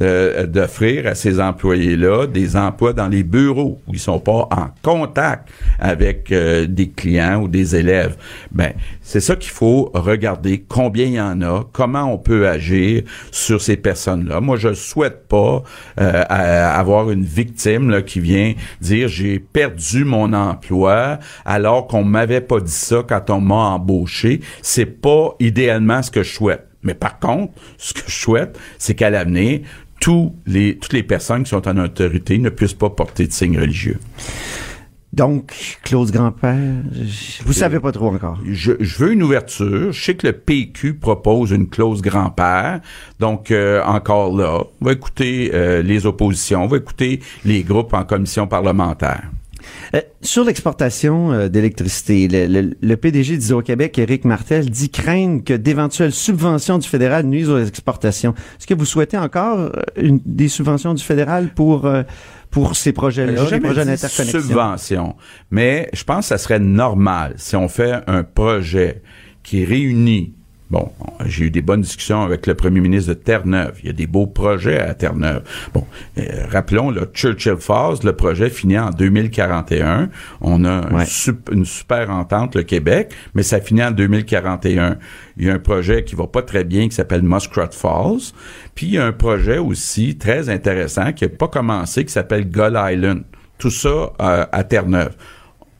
euh, 0.00 0.46
d'offrir 0.46 1.06
à 1.06 1.14
ces 1.14 1.38
employés-là 1.38 2.26
des 2.26 2.56
emplois 2.56 2.94
dans 2.94 3.08
les 3.08 3.22
bureaux 3.22 3.78
où 3.86 3.92
ils 3.92 3.98
sont 3.98 4.20
pas 4.20 4.48
en 4.50 4.68
contact 4.82 5.50
avec 5.78 6.32
euh, 6.32 6.66
des 6.66 6.88
clients 6.88 7.42
ou 7.42 7.48
des 7.48 7.76
élèves. 7.76 8.16
Ben, 8.52 8.72
c'est 9.02 9.20
ça 9.20 9.36
qu'il 9.36 9.50
faut 9.50 9.90
regarder 9.92 10.64
combien 10.66 11.04
il 11.04 11.12
y 11.12 11.20
en 11.20 11.42
a, 11.42 11.64
comment 11.72 12.04
on 12.04 12.16
peut 12.16 12.48
agir 12.48 13.02
sur 13.30 13.60
ces 13.60 13.76
personnes-là. 13.76 14.40
Moi, 14.40 14.56
je 14.56 14.72
souhaite 14.72 15.28
pas 15.28 15.62
euh, 16.00 16.24
avoir 16.26 17.10
une 17.10 17.24
victime 17.24 18.02
qui 18.02 18.20
vient 18.20 18.54
dire 18.80 19.08
j'ai 19.08 19.38
perdu 19.40 20.06
mon 20.06 20.32
emploi 20.32 21.18
alors 21.44 21.86
qu'on 21.86 22.04
m'avait 22.04 22.40
pas 22.40 22.60
dit 22.60 22.72
ça 22.72 23.04
quand 23.06 23.28
on 23.28 23.42
m'a 23.42 23.54
embauché. 23.54 24.40
C'est 24.62 24.86
pas 24.86 25.34
idéalement 25.38 26.02
ce 26.02 26.10
que 26.10 26.22
je 26.22 26.32
souhaite. 26.32 26.71
Mais 26.82 26.94
par 26.94 27.18
contre, 27.18 27.52
ce 27.78 27.94
que 27.94 28.02
je 28.06 28.14
souhaite, 28.14 28.58
c'est 28.78 28.94
qu'à 28.94 29.10
l'avenir, 29.10 29.60
tous 30.00 30.34
les, 30.46 30.78
toutes 30.78 30.92
les 30.92 31.02
personnes 31.02 31.44
qui 31.44 31.50
sont 31.50 31.66
en 31.68 31.76
autorité 31.78 32.38
ne 32.38 32.50
puissent 32.50 32.74
pas 32.74 32.90
porter 32.90 33.26
de 33.26 33.32
signes 33.32 33.58
religieux. 33.58 33.98
Donc, 35.12 35.78
Claude 35.82 36.10
Grand-Père, 36.10 36.82
vous 37.44 37.52
savez 37.52 37.80
pas 37.80 37.92
trop 37.92 38.08
encore. 38.08 38.38
Je, 38.46 38.72
veux 38.98 39.12
une 39.12 39.22
ouverture. 39.22 39.92
Je 39.92 40.02
sais 40.02 40.14
que 40.14 40.26
le 40.26 40.32
PQ 40.32 40.94
propose 40.94 41.50
une 41.50 41.68
clause 41.68 42.00
grand-père. 42.00 42.80
Donc, 43.20 43.50
euh, 43.50 43.82
encore 43.84 44.34
là, 44.34 44.64
on 44.80 44.84
va 44.84 44.92
écouter 44.92 45.50
euh, 45.52 45.82
les 45.82 46.06
oppositions, 46.06 46.64
on 46.64 46.66
va 46.66 46.78
écouter 46.78 47.20
les 47.44 47.62
groupes 47.62 47.92
en 47.92 48.04
commission 48.04 48.46
parlementaire. 48.46 49.24
Euh, 49.94 50.00
sur 50.20 50.44
l'exportation 50.44 51.32
euh, 51.32 51.48
d'électricité, 51.48 52.28
le, 52.28 52.94
PDG 52.96 53.36
d'Hydro-Québec, 53.36 53.98
Éric 53.98 54.24
Martel, 54.24 54.70
dit 54.70 54.90
craindre 54.90 55.42
que 55.44 55.54
d'éventuelles 55.54 56.12
subventions 56.12 56.78
du 56.78 56.88
fédéral 56.88 57.26
nuisent 57.26 57.50
aux 57.50 57.58
exportations. 57.58 58.34
Est-ce 58.58 58.66
que 58.66 58.74
vous 58.74 58.84
souhaitez 58.84 59.18
encore 59.18 59.58
euh, 59.58 59.70
une, 59.96 60.20
des 60.24 60.48
subventions 60.48 60.94
du 60.94 61.02
fédéral 61.02 61.52
pour 61.54 61.90
pour 62.50 62.76
ces 62.76 62.92
projets-là, 62.92 63.32
les 63.50 63.60
projets 63.60 63.84
d'interconnexion? 63.84 64.40
Subventions. 64.40 65.16
Mais 65.50 65.88
je 65.92 66.04
pense 66.04 66.20
que 66.20 66.24
ça 66.26 66.38
serait 66.38 66.58
normal 66.58 67.34
si 67.36 67.56
on 67.56 67.68
fait 67.68 68.00
un 68.06 68.22
projet 68.22 69.02
qui 69.42 69.64
réunit 69.64 70.34
Bon, 70.72 70.90
j'ai 71.26 71.44
eu 71.44 71.50
des 71.50 71.60
bonnes 71.60 71.82
discussions 71.82 72.22
avec 72.22 72.46
le 72.46 72.54
premier 72.54 72.80
ministre 72.80 73.10
de 73.10 73.18
Terre-Neuve. 73.18 73.78
Il 73.82 73.88
y 73.88 73.90
a 73.90 73.92
des 73.92 74.06
beaux 74.06 74.26
projets 74.26 74.80
à 74.80 74.94
Terre-Neuve. 74.94 75.42
Bon, 75.74 75.86
euh, 76.16 76.46
rappelons, 76.48 76.90
le 76.90 77.04
Churchill 77.12 77.58
Falls, 77.58 77.96
le 78.02 78.14
projet 78.14 78.48
finit 78.48 78.78
en 78.78 78.88
2041. 78.88 80.08
On 80.40 80.64
a 80.64 80.80
une 81.52 81.66
super 81.66 82.08
entente, 82.08 82.56
le 82.56 82.62
Québec, 82.62 83.12
mais 83.34 83.42
ça 83.42 83.60
finit 83.60 83.84
en 83.84 83.90
2041. 83.90 84.96
Il 85.36 85.46
y 85.46 85.50
a 85.50 85.52
un 85.52 85.58
projet 85.58 86.04
qui 86.04 86.14
va 86.14 86.26
pas 86.26 86.40
très 86.40 86.64
bien 86.64 86.88
qui 86.88 86.94
s'appelle 86.94 87.22
Muskrat 87.22 87.72
Falls. 87.72 88.32
Puis 88.74 88.86
il 88.86 88.92
y 88.94 88.98
a 88.98 89.04
un 89.04 89.12
projet 89.12 89.58
aussi 89.58 90.16
très 90.16 90.48
intéressant 90.48 91.12
qui 91.12 91.24
n'a 91.24 91.28
pas 91.28 91.48
commencé 91.48 92.06
qui 92.06 92.12
s'appelle 92.12 92.48
Gull 92.48 92.80
Island. 92.82 93.24
Tout 93.58 93.70
ça 93.70 93.88
euh, 94.22 94.46
à 94.50 94.64
Terre-Neuve. 94.64 95.16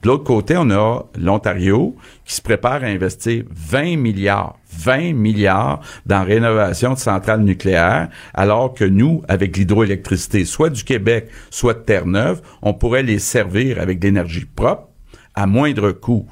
De 0.03 0.09
l'autre 0.09 0.25
côté, 0.25 0.55
on 0.57 0.69
a 0.69 1.05
l'Ontario 1.17 1.95
qui 2.25 2.35
se 2.35 2.41
prépare 2.41 2.83
à 2.83 2.87
investir 2.87 3.45
20 3.49 3.95
milliards, 3.95 4.57
20 4.77 5.13
milliards 5.13 5.79
dans 6.05 6.25
rénovation 6.25 6.93
de 6.93 6.97
centrales 6.99 7.39
nucléaires, 7.39 8.09
alors 8.33 8.73
que 8.73 8.83
nous, 8.83 9.23
avec 9.29 9.55
l'hydroélectricité, 9.55 10.43
soit 10.43 10.69
du 10.69 10.83
Québec, 10.83 11.29
soit 11.49 11.75
de 11.75 11.79
Terre-Neuve, 11.79 12.41
on 12.61 12.73
pourrait 12.73 13.03
les 13.03 13.17
servir 13.17 13.79
avec 13.79 13.99
de 13.99 14.07
l'énergie 14.07 14.43
propre 14.43 14.89
à 15.35 15.47
moindre 15.47 15.93
coût. 15.93 16.27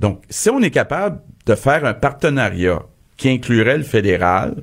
Donc, 0.00 0.22
si 0.28 0.50
on 0.50 0.60
est 0.60 0.70
capable 0.70 1.22
de 1.46 1.54
faire 1.54 1.86
un 1.86 1.94
partenariat 1.94 2.82
qui 3.16 3.30
inclurait 3.30 3.78
le 3.78 3.84
fédéral, 3.84 4.56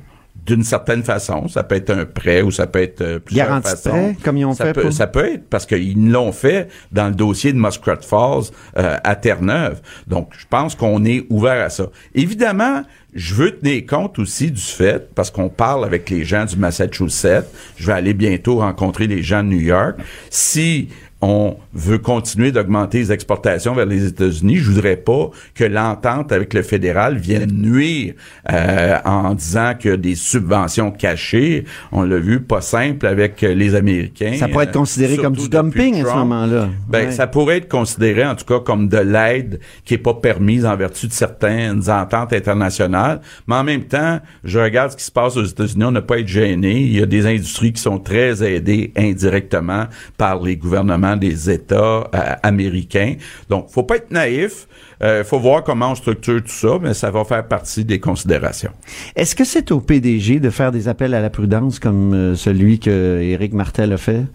d'une 0.45 0.63
certaine 0.63 1.03
façon. 1.03 1.47
Ça 1.47 1.63
peut 1.63 1.75
être 1.75 1.91
un 1.91 2.05
prêt 2.05 2.41
ou 2.41 2.51
ça 2.51 2.65
peut 2.67 2.81
être 2.81 3.01
euh, 3.01 3.19
plusieurs 3.19 3.47
Garantie 3.47 3.69
façons. 3.69 3.89
prêt, 3.89 4.15
comme 4.23 4.37
ils 4.37 4.45
ont 4.45 4.53
ça 4.53 4.65
fait 4.65 4.73
Peut, 4.73 4.81
pour- 4.81 4.93
Ça 4.93 5.07
peut 5.07 5.25
être 5.25 5.47
parce 5.49 5.65
qu'ils 5.65 6.09
l'ont 6.11 6.31
fait 6.31 6.67
dans 6.91 7.07
le 7.07 7.13
dossier 7.15 7.53
de 7.53 7.59
Muskrat 7.59 7.97
Falls 8.01 8.45
euh, 8.77 8.97
à 9.03 9.15
Terre-Neuve. 9.15 9.81
Donc, 10.07 10.29
je 10.37 10.45
pense 10.49 10.75
qu'on 10.75 11.05
est 11.05 11.25
ouvert 11.29 11.63
à 11.65 11.69
ça. 11.69 11.85
Évidemment, 12.15 12.83
je 13.13 13.35
veux 13.35 13.51
tenir 13.51 13.85
compte 13.85 14.17
aussi 14.19 14.51
du 14.51 14.61
fait, 14.61 15.13
parce 15.13 15.29
qu'on 15.29 15.49
parle 15.49 15.83
avec 15.85 16.09
les 16.09 16.23
gens 16.23 16.45
du 16.45 16.55
Massachusetts, 16.55 17.45
je 17.77 17.87
vais 17.87 17.93
aller 17.93 18.13
bientôt 18.13 18.59
rencontrer 18.59 19.05
les 19.07 19.21
gens 19.21 19.43
de 19.43 19.49
New 19.49 19.59
York. 19.59 19.97
Si 20.29 20.87
on 21.21 21.55
veut 21.73 21.99
continuer 21.99 22.51
d'augmenter 22.51 22.99
les 22.99 23.11
exportations 23.11 23.73
vers 23.73 23.85
les 23.85 24.05
États-Unis, 24.05 24.57
je 24.57 24.69
voudrais 24.71 24.97
pas 24.97 25.29
que 25.53 25.63
l'entente 25.63 26.31
avec 26.31 26.53
le 26.53 26.63
fédéral 26.63 27.17
vienne 27.17 27.51
nuire 27.51 28.13
euh, 28.51 28.97
en 29.05 29.33
disant 29.35 29.73
que 29.79 29.95
des 29.95 30.15
subventions 30.15 30.91
cachées, 30.91 31.65
on 31.91 32.03
l'a 32.03 32.17
vu, 32.17 32.41
pas 32.41 32.61
simple 32.61 33.05
avec 33.05 33.41
les 33.41 33.75
Américains. 33.75 34.33
Ça 34.37 34.47
pourrait 34.47 34.65
être 34.65 34.75
euh, 34.75 34.79
considéré 34.79 35.17
comme 35.17 35.35
du 35.35 35.47
dumping 35.47 36.01
à 36.01 36.09
ce 36.09 36.15
moment-là. 36.15 36.69
Ben, 36.87 37.01
Ouais. 37.01 37.11
ça 37.11 37.25
pourrait 37.25 37.57
être 37.57 37.69
considéré, 37.69 38.25
en 38.25 38.35
tout 38.35 38.45
cas, 38.45 38.59
comme 38.59 38.87
de 38.87 38.97
l'aide 38.97 39.59
qui 39.85 39.95
est 39.95 39.99
pas 39.99 40.13
permise 40.13 40.65
en 40.65 40.75
vertu 40.75 41.07
de 41.07 41.13
certaines 41.13 41.89
ententes 41.89 42.33
internationales. 42.33 43.21
Mais 43.47 43.55
en 43.55 43.63
même 43.63 43.83
temps, 43.83 44.19
je 44.43 44.59
regarde 44.59 44.91
ce 44.91 44.97
qui 44.97 45.03
se 45.03 45.11
passe 45.11 45.37
aux 45.37 45.43
États-Unis, 45.43 45.85
on 45.85 45.91
n'a 45.91 46.01
pas 46.01 46.15
à 46.15 46.17
être 46.19 46.27
gêné. 46.27 46.81
Il 46.81 46.97
y 46.97 47.01
a 47.01 47.05
des 47.05 47.25
industries 47.25 47.73
qui 47.73 47.81
sont 47.81 47.97
très 47.99 48.43
aidées 48.43 48.91
indirectement 48.97 49.85
par 50.17 50.41
les 50.41 50.57
gouvernements 50.57 51.10
des 51.17 51.49
États 51.49 52.09
euh, 52.13 52.35
américains. 52.43 53.15
Donc, 53.49 53.69
faut 53.69 53.83
pas 53.83 53.97
être 53.97 54.11
naïf. 54.11 54.67
Euh, 55.03 55.23
faut 55.23 55.39
voir 55.39 55.63
comment 55.63 55.91
on 55.91 55.95
structure 55.95 56.41
tout 56.41 56.49
ça, 56.49 56.77
mais 56.81 56.93
ça 56.93 57.09
va 57.09 57.23
faire 57.23 57.47
partie 57.47 57.83
des 57.83 57.99
considérations. 57.99 58.71
Est-ce 59.15 59.35
que 59.35 59.43
c'est 59.43 59.71
au 59.71 59.79
PDG 59.79 60.39
de 60.39 60.49
faire 60.49 60.71
des 60.71 60.87
appels 60.87 61.13
à 61.13 61.21
la 61.21 61.29
prudence 61.29 61.79
comme 61.79 62.13
euh, 62.13 62.35
celui 62.35 62.79
que 62.79 63.19
Éric 63.21 63.53
Martel 63.53 63.93
a 63.93 63.97
fait? 63.97 64.25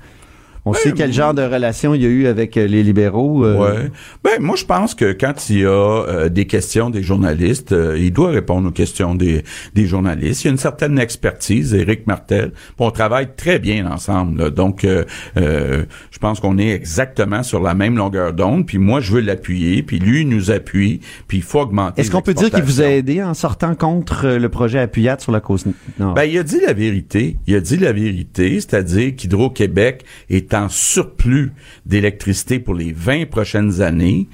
On 0.68 0.75
sait 0.75 0.92
quel 0.92 1.12
genre 1.12 1.32
de 1.32 1.42
relation 1.42 1.94
il 1.94 2.02
y 2.02 2.06
a 2.06 2.08
eu 2.08 2.26
avec 2.26 2.56
euh, 2.56 2.66
les 2.66 2.82
libéraux. 2.82 3.44
euh, 3.44 3.56
Ouais. 3.56 3.90
Ben 4.25 4.40
moi 4.40 4.56
je 4.56 4.64
pense 4.64 4.94
que 4.96 5.12
quand 5.12 5.49
il 5.49 5.61
y 5.61 5.64
a 5.64 5.68
euh, 5.70 6.28
des 6.28 6.46
questions 6.46 6.90
des 6.90 7.02
journalistes, 7.04 7.70
euh, 7.73 7.96
il 7.99 8.12
doit 8.12 8.30
répondre 8.30 8.68
aux 8.68 8.73
questions 8.73 9.14
des, 9.14 9.44
des 9.75 9.87
journalistes. 9.87 10.42
Il 10.42 10.46
y 10.46 10.49
a 10.49 10.52
une 10.52 10.58
certaine 10.58 10.99
expertise, 10.99 11.73
Éric 11.73 12.06
Martel. 12.08 12.50
On 12.78 12.90
travaille 12.90 13.28
très 13.37 13.58
bien 13.61 13.90
ensemble. 13.90 14.42
là. 14.42 14.50
Donc 14.50 14.85
euh, 14.85 15.04
euh, 15.37 15.85
je 16.11 16.18
pense 16.18 16.40
qu'on 16.40 16.58
est 16.58 16.70
exactement 16.70 17.42
sur 17.44 17.61
la 17.62 17.75
même 17.75 17.96
longueur 17.96 18.32
d'onde. 18.32 18.66
Puis 18.66 18.78
moi 18.78 19.00
je 19.00 19.12
veux 19.12 19.20
l'appuyer. 19.20 19.85
Puis 19.85 20.00
lui 20.00 20.23
il 20.23 20.28
nous 20.28 20.50
appuie. 20.50 21.00
Puis 21.28 21.38
il 21.38 21.42
faut 21.44 21.61
augmenter. 21.61 22.00
Est-ce 22.00 22.11
qu'on 22.11 22.23
peut 22.23 22.35
dire 22.35 22.50
qu'il 22.50 22.64
vous 22.64 22.80
a 22.80 22.87
aidé 22.87 23.23
en 23.23 23.35
sortant 23.35 23.76
contre 23.76 24.26
le 24.37 24.49
projet 24.49 24.80
Appuyat 24.80 25.18
sur 25.20 25.30
la 25.30 25.40
cause 25.40 25.64
nord? 26.00 26.14
Ben, 26.14 26.25
il 26.25 26.37
a 26.38 26.42
dit 26.42 26.58
la 26.66 26.73
vérité. 26.73 27.37
Il 27.46 27.54
a 27.54 27.61
dit 27.61 27.76
la 27.76 27.92
vérité, 27.92 28.54
c'est-à-dire 28.61 29.14
qu'Hydro-Québec 29.14 30.04
est 30.28 30.54
en 30.56 30.68
surplus 30.68 31.52
d'électricité 31.84 32.58
pour 32.58 32.75
les 32.75 32.92
20 32.92 33.28
prochaines 33.30 33.82
années. 33.82 34.28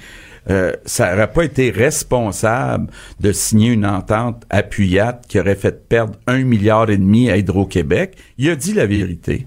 Euh, 0.50 0.72
ça 0.84 1.10
n'aurait 1.10 1.32
pas 1.32 1.44
été 1.44 1.70
responsable 1.70 2.90
de 3.20 3.32
signer 3.32 3.70
une 3.70 3.86
entente 3.86 4.44
appuyate 4.50 5.24
qui 5.28 5.38
aurait 5.38 5.54
fait 5.54 5.88
perdre 5.88 6.14
un 6.26 6.42
milliard 6.42 6.90
et 6.90 6.96
demi 6.96 7.30
à 7.30 7.36
Hydro-Québec. 7.36 8.16
Il 8.38 8.50
a 8.50 8.56
dit 8.56 8.74
la 8.74 8.86
vérité. 8.86 9.46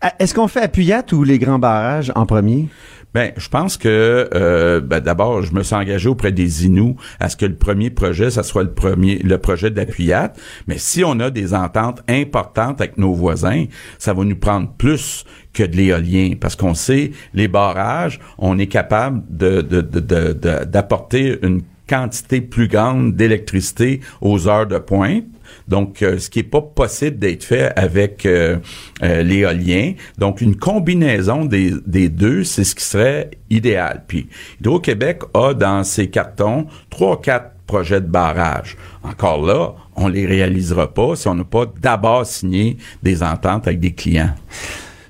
Ah, 0.00 0.14
Est-ce 0.18 0.34
qu'on 0.34 0.48
fait 0.48 0.60
Appuyat 0.60 1.04
ou 1.12 1.24
les 1.24 1.38
grands 1.38 1.58
barrages 1.58 2.12
en 2.14 2.26
premier? 2.26 2.68
Ben, 3.16 3.32
je 3.38 3.48
pense 3.48 3.78
que 3.78 4.28
euh, 4.34 4.80
ben, 4.82 5.00
d'abord, 5.00 5.40
je 5.40 5.54
me 5.54 5.62
suis 5.62 5.74
engagé 5.74 6.06
auprès 6.06 6.32
des 6.32 6.66
Inuits 6.66 6.96
à 7.18 7.30
ce 7.30 7.36
que 7.38 7.46
le 7.46 7.54
premier 7.54 7.88
projet, 7.88 8.28
ça 8.30 8.42
soit 8.42 8.62
le 8.62 8.74
premier, 8.74 9.16
le 9.20 9.38
projet 9.38 9.70
d'appuyat. 9.70 10.34
Mais 10.66 10.76
si 10.76 11.02
on 11.02 11.18
a 11.20 11.30
des 11.30 11.54
ententes 11.54 12.02
importantes 12.10 12.78
avec 12.82 12.98
nos 12.98 13.14
voisins, 13.14 13.64
ça 13.98 14.12
va 14.12 14.22
nous 14.22 14.36
prendre 14.36 14.70
plus 14.76 15.24
que 15.54 15.62
de 15.62 15.74
l'éolien, 15.76 16.32
parce 16.38 16.56
qu'on 16.56 16.74
sait 16.74 17.12
les 17.32 17.48
barrages, 17.48 18.20
on 18.36 18.58
est 18.58 18.66
capable 18.66 19.22
de 19.30 19.62
de- 19.62 19.80
de- 19.80 20.64
d'apporter 20.64 21.38
une 21.42 21.62
quantité 21.88 22.42
plus 22.42 22.68
grande 22.68 23.14
d'électricité 23.16 24.00
aux 24.20 24.46
heures 24.46 24.66
de 24.66 24.76
pointe. 24.76 25.24
Donc, 25.68 26.02
euh, 26.02 26.18
ce 26.18 26.30
qui 26.30 26.40
est 26.40 26.44
pas 26.44 26.62
possible 26.62 27.18
d'être 27.18 27.44
fait 27.44 27.72
avec 27.76 28.26
euh, 28.26 28.56
euh, 29.02 29.22
l'éolien. 29.22 29.92
Donc, 30.18 30.40
une 30.40 30.56
combinaison 30.56 31.44
des, 31.44 31.72
des 31.86 32.08
deux, 32.08 32.44
c'est 32.44 32.64
ce 32.64 32.74
qui 32.74 32.84
serait 32.84 33.30
idéal. 33.50 34.04
Puis, 34.06 34.28
Hydro-Québec 34.60 35.22
a 35.34 35.54
dans 35.54 35.84
ses 35.84 36.08
cartons 36.08 36.66
trois, 36.90 37.20
quatre 37.20 37.52
projets 37.66 38.00
de 38.00 38.06
barrage. 38.06 38.76
Encore 39.02 39.44
là, 39.44 39.74
on 39.96 40.08
les 40.08 40.26
réalisera 40.26 40.92
pas 40.92 41.16
si 41.16 41.28
on 41.28 41.34
n'a 41.34 41.44
pas 41.44 41.66
d'abord 41.80 42.24
signé 42.24 42.76
des 43.02 43.22
ententes 43.22 43.66
avec 43.66 43.80
des 43.80 43.92
clients. 43.92 44.34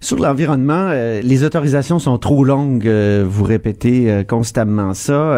Sur 0.07 0.21
l'environnement, 0.21 0.91
euh, 0.93 1.21
les 1.21 1.43
autorisations 1.43 1.99
sont 1.99 2.17
trop 2.17 2.45
longues, 2.45 2.87
euh, 2.87 3.25
vous 3.29 3.43
répétez 3.43 4.09
euh, 4.09 4.23
constamment 4.23 4.95
ça, 4.95 5.37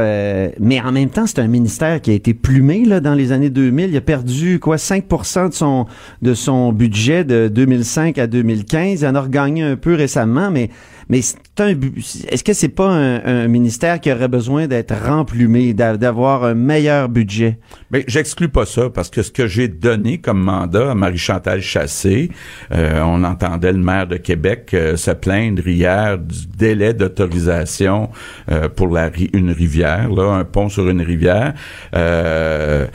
mais 0.60 0.78
en 0.78 0.92
même 0.92 1.08
temps, 1.08 1.26
c'est 1.26 1.38
un 1.38 1.46
ministère 1.46 2.02
qui 2.02 2.10
a 2.10 2.12
été 2.12 2.34
plumé 2.34 2.84
là, 2.84 3.00
dans 3.00 3.14
les 3.14 3.32
années 3.32 3.48
2000. 3.48 3.88
Il 3.88 3.96
a 3.96 4.02
perdu 4.02 4.60
quoi 4.60 4.76
5% 4.76 5.48
de 5.48 5.54
son, 5.54 5.86
de 6.20 6.34
son 6.34 6.74
budget 6.74 7.24
de 7.24 7.48
2005 7.48 8.18
à 8.18 8.26
2015. 8.26 9.00
Il 9.00 9.06
en 9.06 9.14
a 9.14 9.22
regagné 9.22 9.62
un 9.62 9.76
peu 9.76 9.94
récemment, 9.94 10.50
mais, 10.50 10.68
mais 11.08 11.22
c'est 11.22 11.38
un, 11.60 11.74
est-ce 12.30 12.44
que 12.44 12.52
c'est 12.52 12.68
pas 12.68 12.88
un, 12.88 13.24
un 13.24 13.48
ministère 13.48 14.00
qui 14.00 14.12
aurait 14.12 14.28
besoin 14.28 14.66
d'être 14.66 14.94
remplumé, 14.94 15.74
d'a- 15.74 15.96
d'avoir 15.96 16.44
un 16.44 16.54
meilleur 16.54 17.08
budget? 17.08 17.58
Mais 17.90 18.04
j'exclus 18.06 18.48
pas 18.48 18.66
ça 18.66 18.90
parce 18.90 19.10
que 19.10 19.22
ce 19.22 19.30
que 19.30 19.46
j'ai 19.46 19.68
donné 19.68 20.18
comme 20.18 20.40
mandat 20.40 20.90
à 20.90 20.94
Marie-Chantal 20.94 21.60
Chassé, 21.62 22.30
euh, 22.72 23.00
on 23.04 23.24
entendait 23.24 23.72
le 23.72 23.78
maire 23.78 24.06
de 24.06 24.16
Québec 24.16 24.70
euh, 24.74 24.96
se 24.96 25.10
plaindre 25.10 25.66
hier 25.66 26.18
du 26.18 26.46
délai 26.46 26.92
d'autorisation 26.94 28.10
euh, 28.50 28.68
pour 28.68 28.88
la 28.88 29.10
une 29.32 29.50
rivière, 29.50 30.10
là, 30.10 30.34
un 30.34 30.44
pont 30.44 30.68
sur 30.68 30.88
une 30.88 31.02
rivière. 31.02 31.54
Euh, 31.94 32.86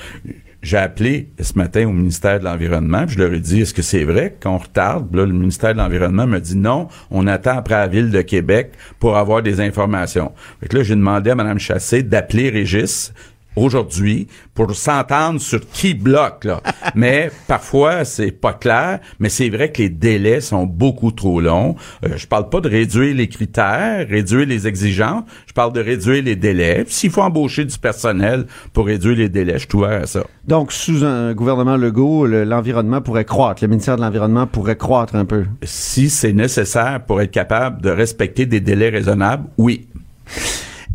j'ai 0.64 0.78
appelé 0.78 1.30
ce 1.40 1.58
matin 1.58 1.86
au 1.88 1.92
ministère 1.92 2.40
de 2.40 2.46
l'Environnement, 2.46 3.06
puis 3.06 3.16
je 3.16 3.22
leur 3.22 3.34
ai 3.34 3.40
dit, 3.40 3.62
est-ce 3.62 3.74
que 3.74 3.82
c'est 3.82 4.06
vrai 4.06 4.36
qu'on 4.42 4.58
retarde? 4.58 5.14
Le 5.14 5.28
ministère 5.28 5.74
de 5.74 5.80
l'Environnement 5.80 6.26
me 6.26 6.40
dit 6.40 6.56
non, 6.56 6.88
on 7.12 7.28
attend 7.28 7.58
après 7.58 7.76
la 7.76 7.88
Ville 7.88 8.10
de 8.10 8.22
Québec 8.22 8.72
pour 8.98 9.18
avoir 9.18 9.44
des 9.44 9.60
informations. 9.60 10.32
Fait 10.62 10.70
que 10.70 10.78
là, 10.78 10.84
j'ai 10.84 10.96
demandé 10.96 11.30
à 11.32 11.36
Mme 11.36 11.60
Chassé 11.60 12.02
d'appeler 12.02 12.50
Régis 12.50 13.14
aujourd'hui 13.56 14.28
pour 14.54 14.76
s'entendre 14.76 15.40
sur 15.40 15.60
qui 15.70 15.94
bloque 15.94 16.46
là. 16.46 16.62
mais 16.96 17.32
parfois 17.48 18.06
c'est 18.06 18.32
pas 18.32 18.54
clair, 18.54 19.00
mais 19.20 19.30
c'est 19.30 19.50
vrai 19.50 19.72
que 19.72 19.82
les 19.82 19.90
délais 19.90 20.42
sont 20.42 20.66
beaucoup 20.66 21.12
trop 21.12 21.40
longs. 21.42 21.76
Euh, 22.06 22.10
je 22.18 22.28
parle 22.28 22.50
pas 22.50 22.62
de 22.62 22.70
réduire 22.70 23.16
les 23.16 23.28
critères, 23.28 24.08
réduire 24.08 24.46
les 24.46 24.68
exigences, 24.68 25.24
je 25.48 25.54
parle 25.54 25.74
de 25.74 25.82
réduire 25.82 26.24
les 26.24 26.36
délais. 26.36 26.86
S'il 26.88 27.10
faut 27.12 27.22
embaucher 27.22 27.66
du 27.66 27.78
personnel 27.78 28.46
pour 28.74 28.86
réduire 28.88 29.16
les 29.18 29.30
délais, 29.30 29.54
je 29.60 29.68
suis 29.68 29.78
ouvert 29.78 30.04
à 30.04 30.06
ça. 30.06 30.24
Donc, 30.48 30.72
sous 30.72 31.04
un 31.06 31.34
gouvernement 31.34 31.78
Legault, 31.78 32.26
le- 32.28 32.44
l'environnement 32.44 33.02
pourrait 33.02 33.26
croître, 33.26 33.64
le 33.64 33.70
ministère 33.70 33.96
de 33.96 34.02
l'Environnement 34.02 34.46
pourrait 34.48 34.76
croître 34.76 35.16
un 35.16 35.26
peu? 35.26 35.46
Si 35.64 36.10
c'est 36.10 36.34
nécessaire 36.34 37.02
pour 37.06 37.22
être 37.22 37.32
capable 37.32 37.82
de 37.82 37.90
respecter 37.90 38.46
des 38.46 38.60
délais 38.60 38.90
raisonnables, 38.90 39.46
oui. 39.58 39.88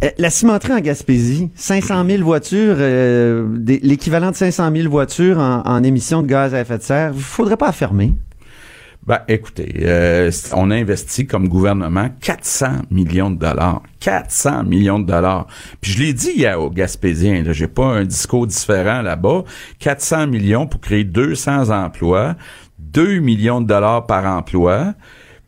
Euh, 0.04 0.10
La 0.18 0.30
cimenterie 0.30 0.72
en 0.72 0.80
Gaspésie, 0.80 1.50
500 1.56 2.04
000 2.06 2.22
voitures, 2.22 2.76
euh, 2.78 3.46
l'équivalent 3.82 4.30
de 4.30 4.36
500 4.36 4.70
000 4.74 4.88
voitures 4.88 5.38
en, 5.38 5.82
émissions 5.82 6.22
de 6.22 6.28
gaz 6.28 6.54
à 6.54 6.60
effet 6.60 6.78
de 6.78 6.82
serre. 6.82 7.12
Il 7.14 7.20
faudrait 7.20 7.56
pas 7.56 7.72
fermer. 7.72 8.14
Ben, 9.06 9.20
écoutez, 9.26 9.74
euh, 9.82 10.30
on 10.52 10.70
a 10.70 10.76
investi 10.76 11.26
comme 11.26 11.48
gouvernement 11.48 12.10
400 12.20 12.82
millions 12.90 13.30
de 13.30 13.38
dollars. 13.38 13.82
400 14.00 14.64
millions 14.64 14.98
de 14.98 15.06
dollars. 15.06 15.46
Puis 15.80 15.92
je 15.92 15.98
l'ai 15.98 16.12
dit 16.12 16.30
hier 16.30 16.60
aux 16.60 16.70
Gaspésiens, 16.70 17.42
là, 17.42 17.52
j'ai 17.52 17.68
pas 17.68 17.86
un 17.86 18.04
discours 18.04 18.46
différent 18.46 19.02
là-bas. 19.02 19.44
400 19.78 20.26
millions 20.26 20.66
pour 20.66 20.80
créer 20.80 21.04
200 21.04 21.70
emplois, 21.70 22.36
2 22.78 23.20
millions 23.20 23.60
de 23.60 23.66
dollars 23.66 24.06
par 24.06 24.26
emploi. 24.26 24.94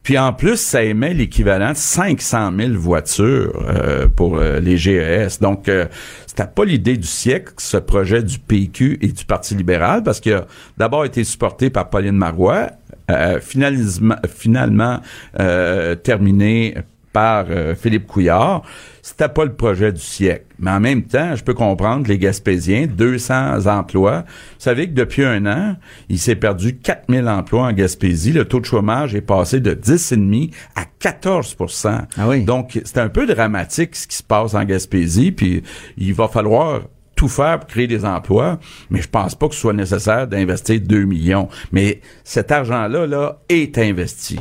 Puis 0.03 0.19
en 0.19 0.33
plus, 0.33 0.57
ça 0.57 0.83
émet 0.83 1.13
l'équivalent 1.13 1.73
de 1.73 1.77
500 1.77 2.53
000 2.57 2.73
voitures 2.75 3.63
euh, 3.69 4.09
pour 4.09 4.39
euh, 4.39 4.59
les 4.59 4.77
GES. 4.77 5.41
Donc, 5.41 5.69
euh, 5.69 5.87
c'était 6.27 6.47
pas 6.47 6.65
l'idée 6.65 6.97
du 6.97 7.07
siècle, 7.07 7.53
ce 7.59 7.77
projet 7.77 8.23
du 8.23 8.39
PQ 8.39 8.99
et 9.03 9.09
du 9.09 9.25
Parti 9.25 9.55
libéral, 9.55 10.03
parce 10.03 10.21
qu'il 10.21 10.33
a 10.33 10.47
d'abord 10.79 11.05
été 11.05 11.23
supporté 11.25 11.69
par 11.69 11.91
Pauline 11.91 12.17
Marois, 12.17 12.71
euh, 13.11 13.41
finalement, 13.41 14.17
finalement 14.29 15.01
euh, 15.39 15.95
terminé 15.97 16.77
par 17.13 17.47
euh, 17.51 17.75
Philippe 17.75 18.07
Couillard. 18.07 18.63
C'était 19.03 19.29
pas 19.29 19.45
le 19.45 19.55
projet 19.55 19.93
du 19.93 20.01
siècle. 20.01 20.45
Mais 20.59 20.71
en 20.71 20.81
même 20.81 21.03
temps, 21.03 21.35
je 21.35 21.43
peux 21.43 21.55
comprendre 21.55 22.07
les 22.07 22.19
Gaspésiens, 22.19 22.87
200 22.87 23.67
emplois. 23.67 24.21
Vous 24.21 24.61
savez 24.61 24.89
que 24.89 24.95
depuis 24.95 25.25
un 25.25 25.47
an, 25.47 25.77
il 26.09 26.19
s'est 26.19 26.37
perdu 26.37 26.77
4000 26.77 27.27
emplois 27.29 27.63
en 27.63 27.73
Gaspésie. 27.73 28.33
Le 28.33 28.45
taux 28.45 28.61
de 28.61 28.67
chômage 28.67 29.15
est 29.15 29.23
passé 29.23 29.61
de 29.61 29.73
10,5 29.73 30.53
à 30.77 30.85
14 30.99 31.57
Ah 32.19 32.29
oui. 32.29 32.45
Donc, 32.45 32.81
c'est 32.85 32.99
un 32.99 33.09
peu 33.09 33.27
dramatique 33.27 33.97
ce 33.97 34.07
qui 34.07 34.17
se 34.17 34.23
passe 34.23 34.55
en 34.55 34.65
Gaspésie. 34.65 35.33
Puis, 35.33 35.63
il 35.97 36.15
va 36.15 36.29
falloir 36.29 36.83
tout 37.17 37.29
faire 37.29 37.61
pour 37.61 37.69
créer 37.69 37.87
des 37.87 38.07
emplois, 38.07 38.59
mais 38.89 39.03
je 39.03 39.09
pense 39.09 39.35
pas 39.35 39.49
que 39.49 39.55
ce 39.55 39.61
soit 39.61 39.75
nécessaire 39.75 40.27
d'investir 40.27 40.81
2 40.81 41.05
millions. 41.05 41.49
Mais 41.73 42.01
cet 42.25 42.51
argent-là, 42.51 43.07
là, 43.07 43.43
est 43.49 43.77
investi. 43.77 44.39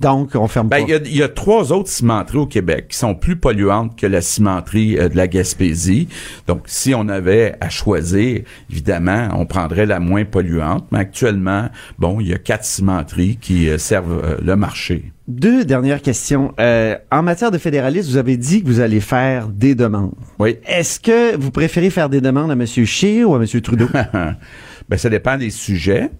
Donc, 0.00 0.30
on 0.34 0.48
ferme 0.48 0.68
ben, 0.68 0.86
pas. 0.86 0.94
Il 1.04 1.16
y, 1.16 1.22
a 1.22 1.28
trois 1.28 1.72
autres 1.72 1.90
cimenteries 1.90 2.38
au 2.38 2.46
Québec 2.46 2.88
qui 2.88 2.96
sont 2.96 3.14
plus 3.14 3.36
polluantes 3.36 3.96
que 3.96 4.06
la 4.06 4.22
cimenterie 4.22 4.98
euh, 4.98 5.10
de 5.10 5.16
la 5.16 5.28
Gaspésie. 5.28 6.08
Donc, 6.46 6.62
si 6.66 6.94
on 6.94 7.08
avait 7.08 7.54
à 7.60 7.68
choisir, 7.68 8.40
évidemment, 8.70 9.28
on 9.36 9.44
prendrait 9.44 9.84
la 9.84 10.00
moins 10.00 10.24
polluante. 10.24 10.86
Mais 10.90 11.00
actuellement, 11.00 11.68
bon, 11.98 12.18
il 12.18 12.28
y 12.28 12.32
a 12.32 12.38
quatre 12.38 12.64
cimenteries 12.64 13.36
qui 13.38 13.68
euh, 13.68 13.76
servent 13.76 14.24
euh, 14.24 14.36
le 14.42 14.56
marché. 14.56 15.12
Deux 15.28 15.64
dernières 15.64 16.02
questions. 16.02 16.54
en 16.58 17.22
matière 17.22 17.52
de 17.52 17.58
fédéralisme, 17.58 18.10
vous 18.10 18.16
avez 18.16 18.36
dit 18.36 18.62
que 18.62 18.66
vous 18.66 18.80
allez 18.80 18.98
faire 18.98 19.46
des 19.46 19.76
demandes. 19.76 20.14
Oui. 20.40 20.56
Est-ce 20.66 20.98
que 20.98 21.36
vous 21.36 21.52
préférez 21.52 21.90
faire 21.90 22.08
des 22.08 22.20
demandes 22.20 22.50
à 22.50 22.54
M. 22.54 22.66
Scheer 22.66 23.30
ou 23.30 23.36
à 23.36 23.38
M. 23.38 23.46
Trudeau? 23.60 23.86
Ben, 24.90 24.98
ça 24.98 25.08
dépend 25.08 25.38
des 25.38 25.50
sujets. 25.50 26.10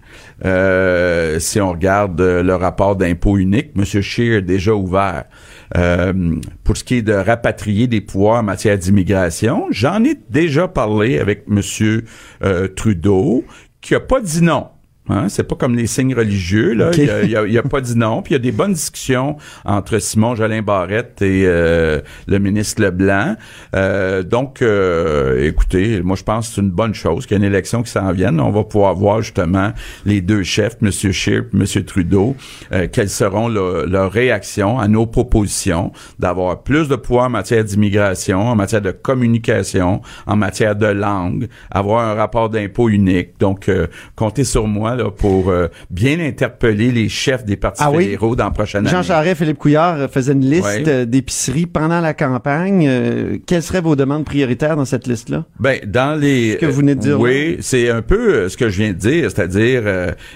Euh, 0.45 1.39
si 1.39 1.59
on 1.59 1.71
regarde 1.71 2.21
euh, 2.21 2.41
le 2.41 2.55
rapport 2.55 2.95
d'impôt 2.95 3.37
unique, 3.37 3.71
M. 3.75 3.83
Scheer 3.83 4.37
est 4.37 4.41
déjà 4.41 4.73
ouvert. 4.73 5.25
Euh, 5.77 6.37
pour 6.63 6.77
ce 6.77 6.85
qui 6.85 6.95
est 6.95 7.01
de 7.01 7.11
rapatrier 7.11 7.87
des 7.87 7.99
pouvoirs 7.99 8.39
en 8.39 8.43
matière 8.43 8.77
d'immigration, 8.77 9.67
j'en 9.71 10.01
ai 10.05 10.15
déjà 10.29 10.69
parlé 10.69 11.19
avec 11.19 11.43
M. 11.49 12.01
Trudeau, 12.73 13.43
qui 13.81 13.93
a 13.93 13.99
pas 13.99 14.21
dit 14.21 14.41
non. 14.41 14.67
Hein? 15.09 15.29
C'est 15.29 15.43
pas 15.43 15.55
comme 15.55 15.75
les 15.75 15.87
signes 15.87 16.13
religieux. 16.13 16.73
Là. 16.73 16.91
Il, 16.95 17.29
y 17.29 17.57
a, 17.57 17.63
pas 17.63 17.81
dit 17.81 17.97
non. 17.97 18.21
Puis 18.21 18.31
il 18.31 18.33
y 18.33 18.35
a 18.35 18.39
des 18.39 18.51
bonnes 18.51 18.73
discussions 18.73 19.37
entre 19.65 19.99
Simon 19.99 20.35
Jolin 20.35 20.61
Barrette 20.61 21.21
et 21.21 21.43
euh, 21.45 22.01
le 22.27 22.37
ministre 22.37 22.81
Leblanc. 22.81 23.35
Euh, 23.75 24.21
donc, 24.21 24.61
euh, 24.61 25.47
écoutez, 25.47 26.01
moi 26.01 26.15
je 26.15 26.23
pense 26.23 26.49
que 26.49 26.55
c'est 26.55 26.61
une 26.61 26.69
bonne 26.69 26.93
chose 26.93 27.25
qu'il 27.25 27.37
y 27.37 27.41
ait 27.41 27.43
une 27.43 27.51
élection 27.51 27.81
qui 27.81 27.91
s'en 27.91 28.11
vienne. 28.11 28.39
On 28.39 28.51
va 28.51 28.63
pouvoir 28.63 28.93
voir 28.93 29.21
justement 29.21 29.71
les 30.05 30.21
deux 30.21 30.43
chefs, 30.43 30.77
M. 30.81 30.91
Scheer 30.91 31.45
et 31.51 31.57
M. 31.57 31.83
Trudeau, 31.83 32.35
quelles 32.91 33.09
seront 33.09 33.47
leurs 33.47 34.11
réactions 34.11 34.79
à 34.79 34.87
nos 34.87 35.07
propositions 35.07 35.91
d'avoir 36.19 36.61
plus 36.61 36.87
de 36.87 36.95
pouvoir 36.95 37.25
en 37.25 37.29
matière 37.29 37.63
d'immigration, 37.63 38.47
en 38.47 38.55
matière 38.55 38.81
de 38.81 38.91
communication, 38.91 40.01
en 40.27 40.35
matière 40.35 40.75
de 40.75 40.85
langue, 40.85 41.47
avoir 41.71 42.07
un 42.07 42.13
rapport 42.13 42.49
d'impôt 42.49 42.89
unique. 42.89 43.39
Donc, 43.39 43.69
comptez 44.15 44.43
sur 44.43 44.67
moi 44.67 44.90
pour 45.17 45.49
euh, 45.49 45.67
bien 45.89 46.19
interpeller 46.19 46.91
les 46.91 47.09
chefs 47.09 47.45
des 47.45 47.55
partis 47.55 47.83
ah 47.85 47.91
fédéraux 47.91 48.35
dans 48.35 48.45
la 48.45 48.51
prochaine 48.51 48.85
Jean 48.85 48.97
année. 48.97 49.03
Jean 49.03 49.13
Charest, 49.13 49.37
Philippe 49.37 49.57
Couillard 49.57 49.95
euh, 50.01 50.07
faisaient 50.07 50.33
une 50.33 50.45
liste 50.49 50.87
euh, 50.87 51.05
d'épiceries 51.05 51.65
pendant 51.65 51.99
la 51.99 52.13
campagne. 52.13 53.39
quelles 53.45 53.63
seraient 53.63 53.81
vos 53.81 53.95
demandes 53.95 54.25
prioritaires 54.25 54.75
dans 54.75 54.85
cette 54.85 55.07
liste-là? 55.07 55.45
Ben, 55.59 55.79
dans 55.85 56.19
les... 56.19 56.53
Ce 56.53 56.57
que 56.57 56.65
vous 56.65 56.79
venez 56.79 56.95
de 56.95 57.01
dire. 57.01 57.19
Oui, 57.19 57.57
c'est 57.61 57.89
un 57.89 58.01
peu 58.01 58.49
ce 58.49 58.57
que 58.57 58.69
je 58.69 58.77
viens 58.81 58.93
de 58.93 58.97
dire, 58.97 59.31
c'est-à-dire 59.31 59.83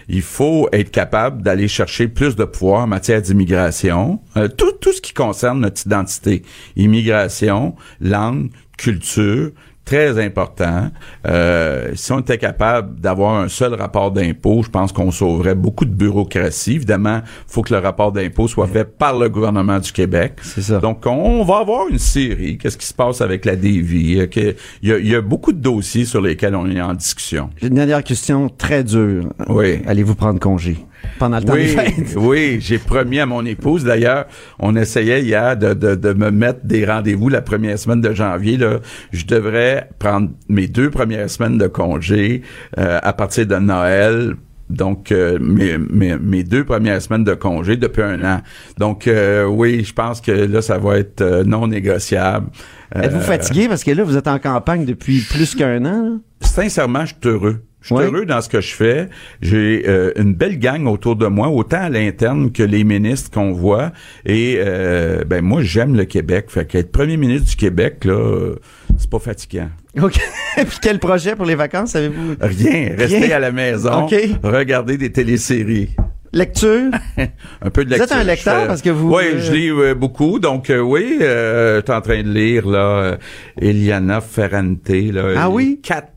il 0.08 0.22
faut 0.22 0.68
être 0.72 0.92
capable 0.92 1.42
d'aller 1.42 1.68
chercher 1.68 2.08
plus 2.08 2.36
de 2.36 2.46
pouvoir 2.46 2.84
en 2.84 2.88
matière 2.88 3.22
d'immigration. 3.22 4.20
tout, 4.58 4.72
tout 4.80 4.94
ce 4.94 5.02
qui 5.02 5.14
concerne 5.14 5.60
notre 5.60 5.86
identité. 5.86 6.44
Immigration, 6.76 7.76
langue, 8.02 8.50
culture, 8.78 9.52
très 9.86 10.24
important. 10.24 10.90
Euh, 11.28 11.92
si 11.94 12.12
on 12.12 12.20
était 12.20 12.40
capable 12.40 13.00
d'avoir 13.00 13.36
un 13.40 13.48
seul 13.48 13.76
rapport 13.76 14.12
d'impôt, 14.12 14.64
je 14.64 14.70
pense 14.70 14.92
qu'on 14.92 15.12
sauverait 15.12 15.56
beaucoup 15.56 15.86
de 15.86 15.94
bureaucratie. 15.94 16.74
Évidemment, 16.74 17.22
il 17.24 17.54
faut 17.54 17.62
que 17.62 17.74
le 17.74 17.80
rapport 17.80 18.12
d'impôt 18.12 18.48
soit 18.48 18.68
fait 18.68 18.84
par 18.84 19.18
le 19.18 19.30
gouvernement 19.30 19.80
du 19.80 19.92
Québec. 19.92 20.34
C'est 20.42 20.64
ça. 20.64 20.80
Donc, 20.80 21.06
on 21.06 21.44
va 21.44 21.58
avoir 21.60 21.88
une 21.88 22.00
série. 22.00 22.58
Qu'est-ce 22.58 22.78
qui 22.78 22.88
se 22.88 22.94
passe 22.94 23.22
avec 23.22 23.46
la 23.46 23.56
DV? 23.56 24.20
Euh, 24.20 24.54
il 24.82 24.90
y, 24.90 24.92
a, 24.92 24.98
il 24.98 25.08
y 25.08 25.16
a 25.16 25.22
beaucoup 25.22 25.54
de 25.54 25.60
dossiers 25.60 26.06
sur 26.06 26.22
lesquels 26.22 26.56
on 26.56 26.70
est 26.70 26.82
en 26.82 26.94
discussion. 26.94 27.50
J'ai 27.62 27.68
une 27.68 27.76
dernière 27.76 28.04
question 28.04 28.50
très 28.50 28.84
dure. 28.84 29.30
Oui. 29.48 29.82
Allez-vous 29.86 30.16
prendre 30.16 30.40
congé? 30.40 30.78
Pendant 31.20 31.38
le 31.38 31.44
temps 31.44 31.54
oui, 31.54 31.62
des 31.62 31.68
fêtes. 31.68 32.14
Oui, 32.16 32.58
j'ai 32.60 32.78
promis 32.78 33.20
à 33.20 33.26
mon 33.26 33.46
épouse. 33.46 33.84
D'ailleurs, 33.84 34.26
on 34.60 34.76
essayait 34.76 35.22
hier 35.22 35.58
de, 35.58 35.74
de, 35.74 35.96
de 35.96 36.14
me 36.14 36.32
mettre 36.32 36.66
des 36.66 36.86
rendez-vous 36.86 37.30
la 37.30 37.42
première 37.42 37.78
semaine 37.80 38.02
de 38.02 38.14
janvier. 38.14 38.58
Là. 38.58 38.80
Je 39.12 39.26
devrais 39.26 39.90
prendre 40.00 40.30
mes 40.50 40.68
deux 40.68 40.90
premières 40.90 41.30
semaines 41.30 41.58
de 41.58 41.68
congé 41.68 42.42
euh, 42.78 43.00
à 43.02 43.14
partir 43.14 43.46
de 43.48 43.56
Noël 43.56 44.36
donc 44.68 45.12
euh, 45.12 45.38
mes, 45.40 45.78
mes, 45.78 46.18
mes, 46.18 46.44
deux 46.44 46.64
premières 46.64 47.00
semaines 47.00 47.24
de 47.24 47.36
congé 47.36 47.78
depuis 47.78 48.02
un 48.02 48.24
an. 48.24 48.42
Donc 48.80 49.08
euh, 49.08 49.46
oui, 49.46 49.84
je 49.84 49.94
pense 49.94 50.22
que 50.22 50.32
là, 50.32 50.60
ça 50.64 50.80
va 50.80 50.98
être 50.98 51.44
non 51.46 51.68
négociable. 51.68 52.48
Êtes-vous 52.96 53.22
fatigué? 53.22 53.68
Parce 53.68 53.84
que 53.84 53.92
là, 53.92 54.04
vous 54.04 54.18
êtes 54.18 54.28
en 54.28 54.40
campagne 54.40 54.86
depuis 54.86 55.20
plus 55.20 55.54
qu'un 55.54 55.86
an? 55.86 56.02
Là? 56.02 56.18
Sincèrement, 56.42 57.06
je 57.06 57.14
suis 57.14 57.30
heureux. 57.30 57.62
Je 57.86 57.94
suis 57.94 58.04
heureux 58.04 58.26
dans 58.26 58.42
ce 58.42 58.50
que 58.50 58.62
je 58.62 58.74
fais. 58.74 59.10
J'ai 59.44 59.84
euh, 59.88 60.12
une 60.16 60.34
belle 60.34 60.58
gang 60.58 60.88
autour 60.88 61.16
de 61.16 61.28
moi, 61.28 61.50
autant 61.50 61.82
à 61.82 61.90
l'interne 61.90 62.52
que 62.52 62.64
les 62.64 62.84
ministres 62.84 63.30
qu'on 63.30 63.52
voit. 63.52 63.92
Et 64.26 64.56
euh, 64.58 65.24
ben 65.24 65.44
moi, 65.44 65.62
j'aime 65.62 65.96
le 65.96 66.06
Québec. 66.06 66.46
Fait 66.48 66.66
qu'être 66.66 66.92
premier 66.92 67.16
ministre 67.16 67.48
du 67.48 67.56
Québec, 67.56 68.04
là, 68.06 68.56
c'est 68.98 69.10
pas 69.10 69.20
fatigant. 69.20 69.70
OK. 70.02 70.20
Puis 70.56 70.78
quel 70.82 70.98
projet 70.98 71.36
pour 71.36 71.46
les 71.46 71.54
vacances, 71.54 71.96
avez-vous? 71.96 72.36
Rien. 72.42 72.96
Rester 72.98 73.32
à 73.32 73.38
la 73.38 73.52
maison. 73.52 74.06
OK. 74.06 74.16
Regarder 74.42 74.98
des 74.98 75.12
téléséries. 75.12 75.96
Lecture? 76.34 76.90
un 77.62 77.70
peu 77.70 77.86
de 77.86 77.92
lecture. 77.92 78.08
Vous 78.08 78.14
êtes 78.14 78.20
un 78.20 78.24
lecteur 78.24 78.68
parce 78.68 78.82
que 78.82 78.90
vous... 78.90 79.16
Oui, 79.16 79.26
je 79.38 79.52
lis 79.52 79.94
beaucoup. 79.94 80.40
Donc, 80.40 80.72
oui, 80.76 81.20
euh, 81.22 81.82
je 81.82 81.86
suis 81.86 81.96
en 81.96 82.02
train 82.02 82.24
de 82.24 82.30
lire, 82.30 82.68
là, 82.68 83.18
Eliana 83.62 84.22
Ferrante. 84.22 84.90
Là, 84.90 85.36
ah 85.38 85.50
oui? 85.52 85.80
Quatre 85.84 86.15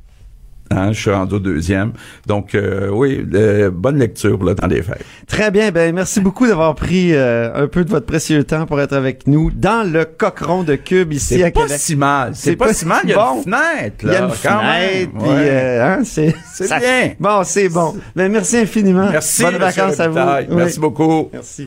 Hein, 0.70 0.92
je 0.92 1.00
suis 1.00 1.10
rendu 1.10 1.40
deuxième. 1.40 1.92
Donc, 2.26 2.54
euh, 2.54 2.88
oui, 2.90 3.26
euh, 3.34 3.70
bonne 3.70 3.98
lecture 3.98 4.42
là, 4.44 4.54
dans 4.54 4.66
les 4.66 4.82
fêtes. 4.82 5.04
Très 5.26 5.50
bien. 5.50 5.70
Ben, 5.70 5.94
merci 5.94 6.20
beaucoup 6.20 6.46
d'avoir 6.46 6.74
pris 6.74 7.14
euh, 7.14 7.50
un 7.54 7.66
peu 7.68 7.84
de 7.84 7.90
votre 7.90 8.06
précieux 8.06 8.44
temps 8.44 8.66
pour 8.66 8.80
être 8.80 8.92
avec 8.92 9.26
nous 9.26 9.50
dans 9.50 9.90
le 9.90 10.04
cochon 10.04 10.64
de 10.64 10.74
Cube 10.74 11.12
ici 11.12 11.42
à 11.42 11.50
Québec. 11.50 11.68
C'est 11.68 11.74
pas 11.74 11.78
si 11.78 11.96
mal. 11.96 12.30
C'est 12.34 12.56
pas, 12.56 12.74
si 12.74 12.84
mal. 12.84 13.00
Il 13.04 13.10
y 13.10 13.14
a 13.14 13.32
une 13.34 13.42
fenêtre. 13.42 14.06
Là, 14.06 14.12
Il 14.12 14.12
y 14.12 14.16
a 14.16 14.24
une 14.24 14.30
fenêtre. 14.30 15.12
Puis, 15.18 15.48
hein, 15.48 16.00
c'est 16.04 16.34
c'est 16.52 16.78
bien. 16.78 17.12
Bon, 17.18 17.42
c'est 17.44 17.68
bon. 17.68 17.96
Ben, 18.14 18.30
merci 18.30 18.58
infiniment. 18.58 19.08
Merci. 19.10 19.42
Bonnes 19.42 19.56
vacances 19.56 20.00
à 20.00 20.08
vous. 20.08 20.54
Merci 20.54 20.80
beaucoup. 20.80 21.30
Merci. 21.32 21.66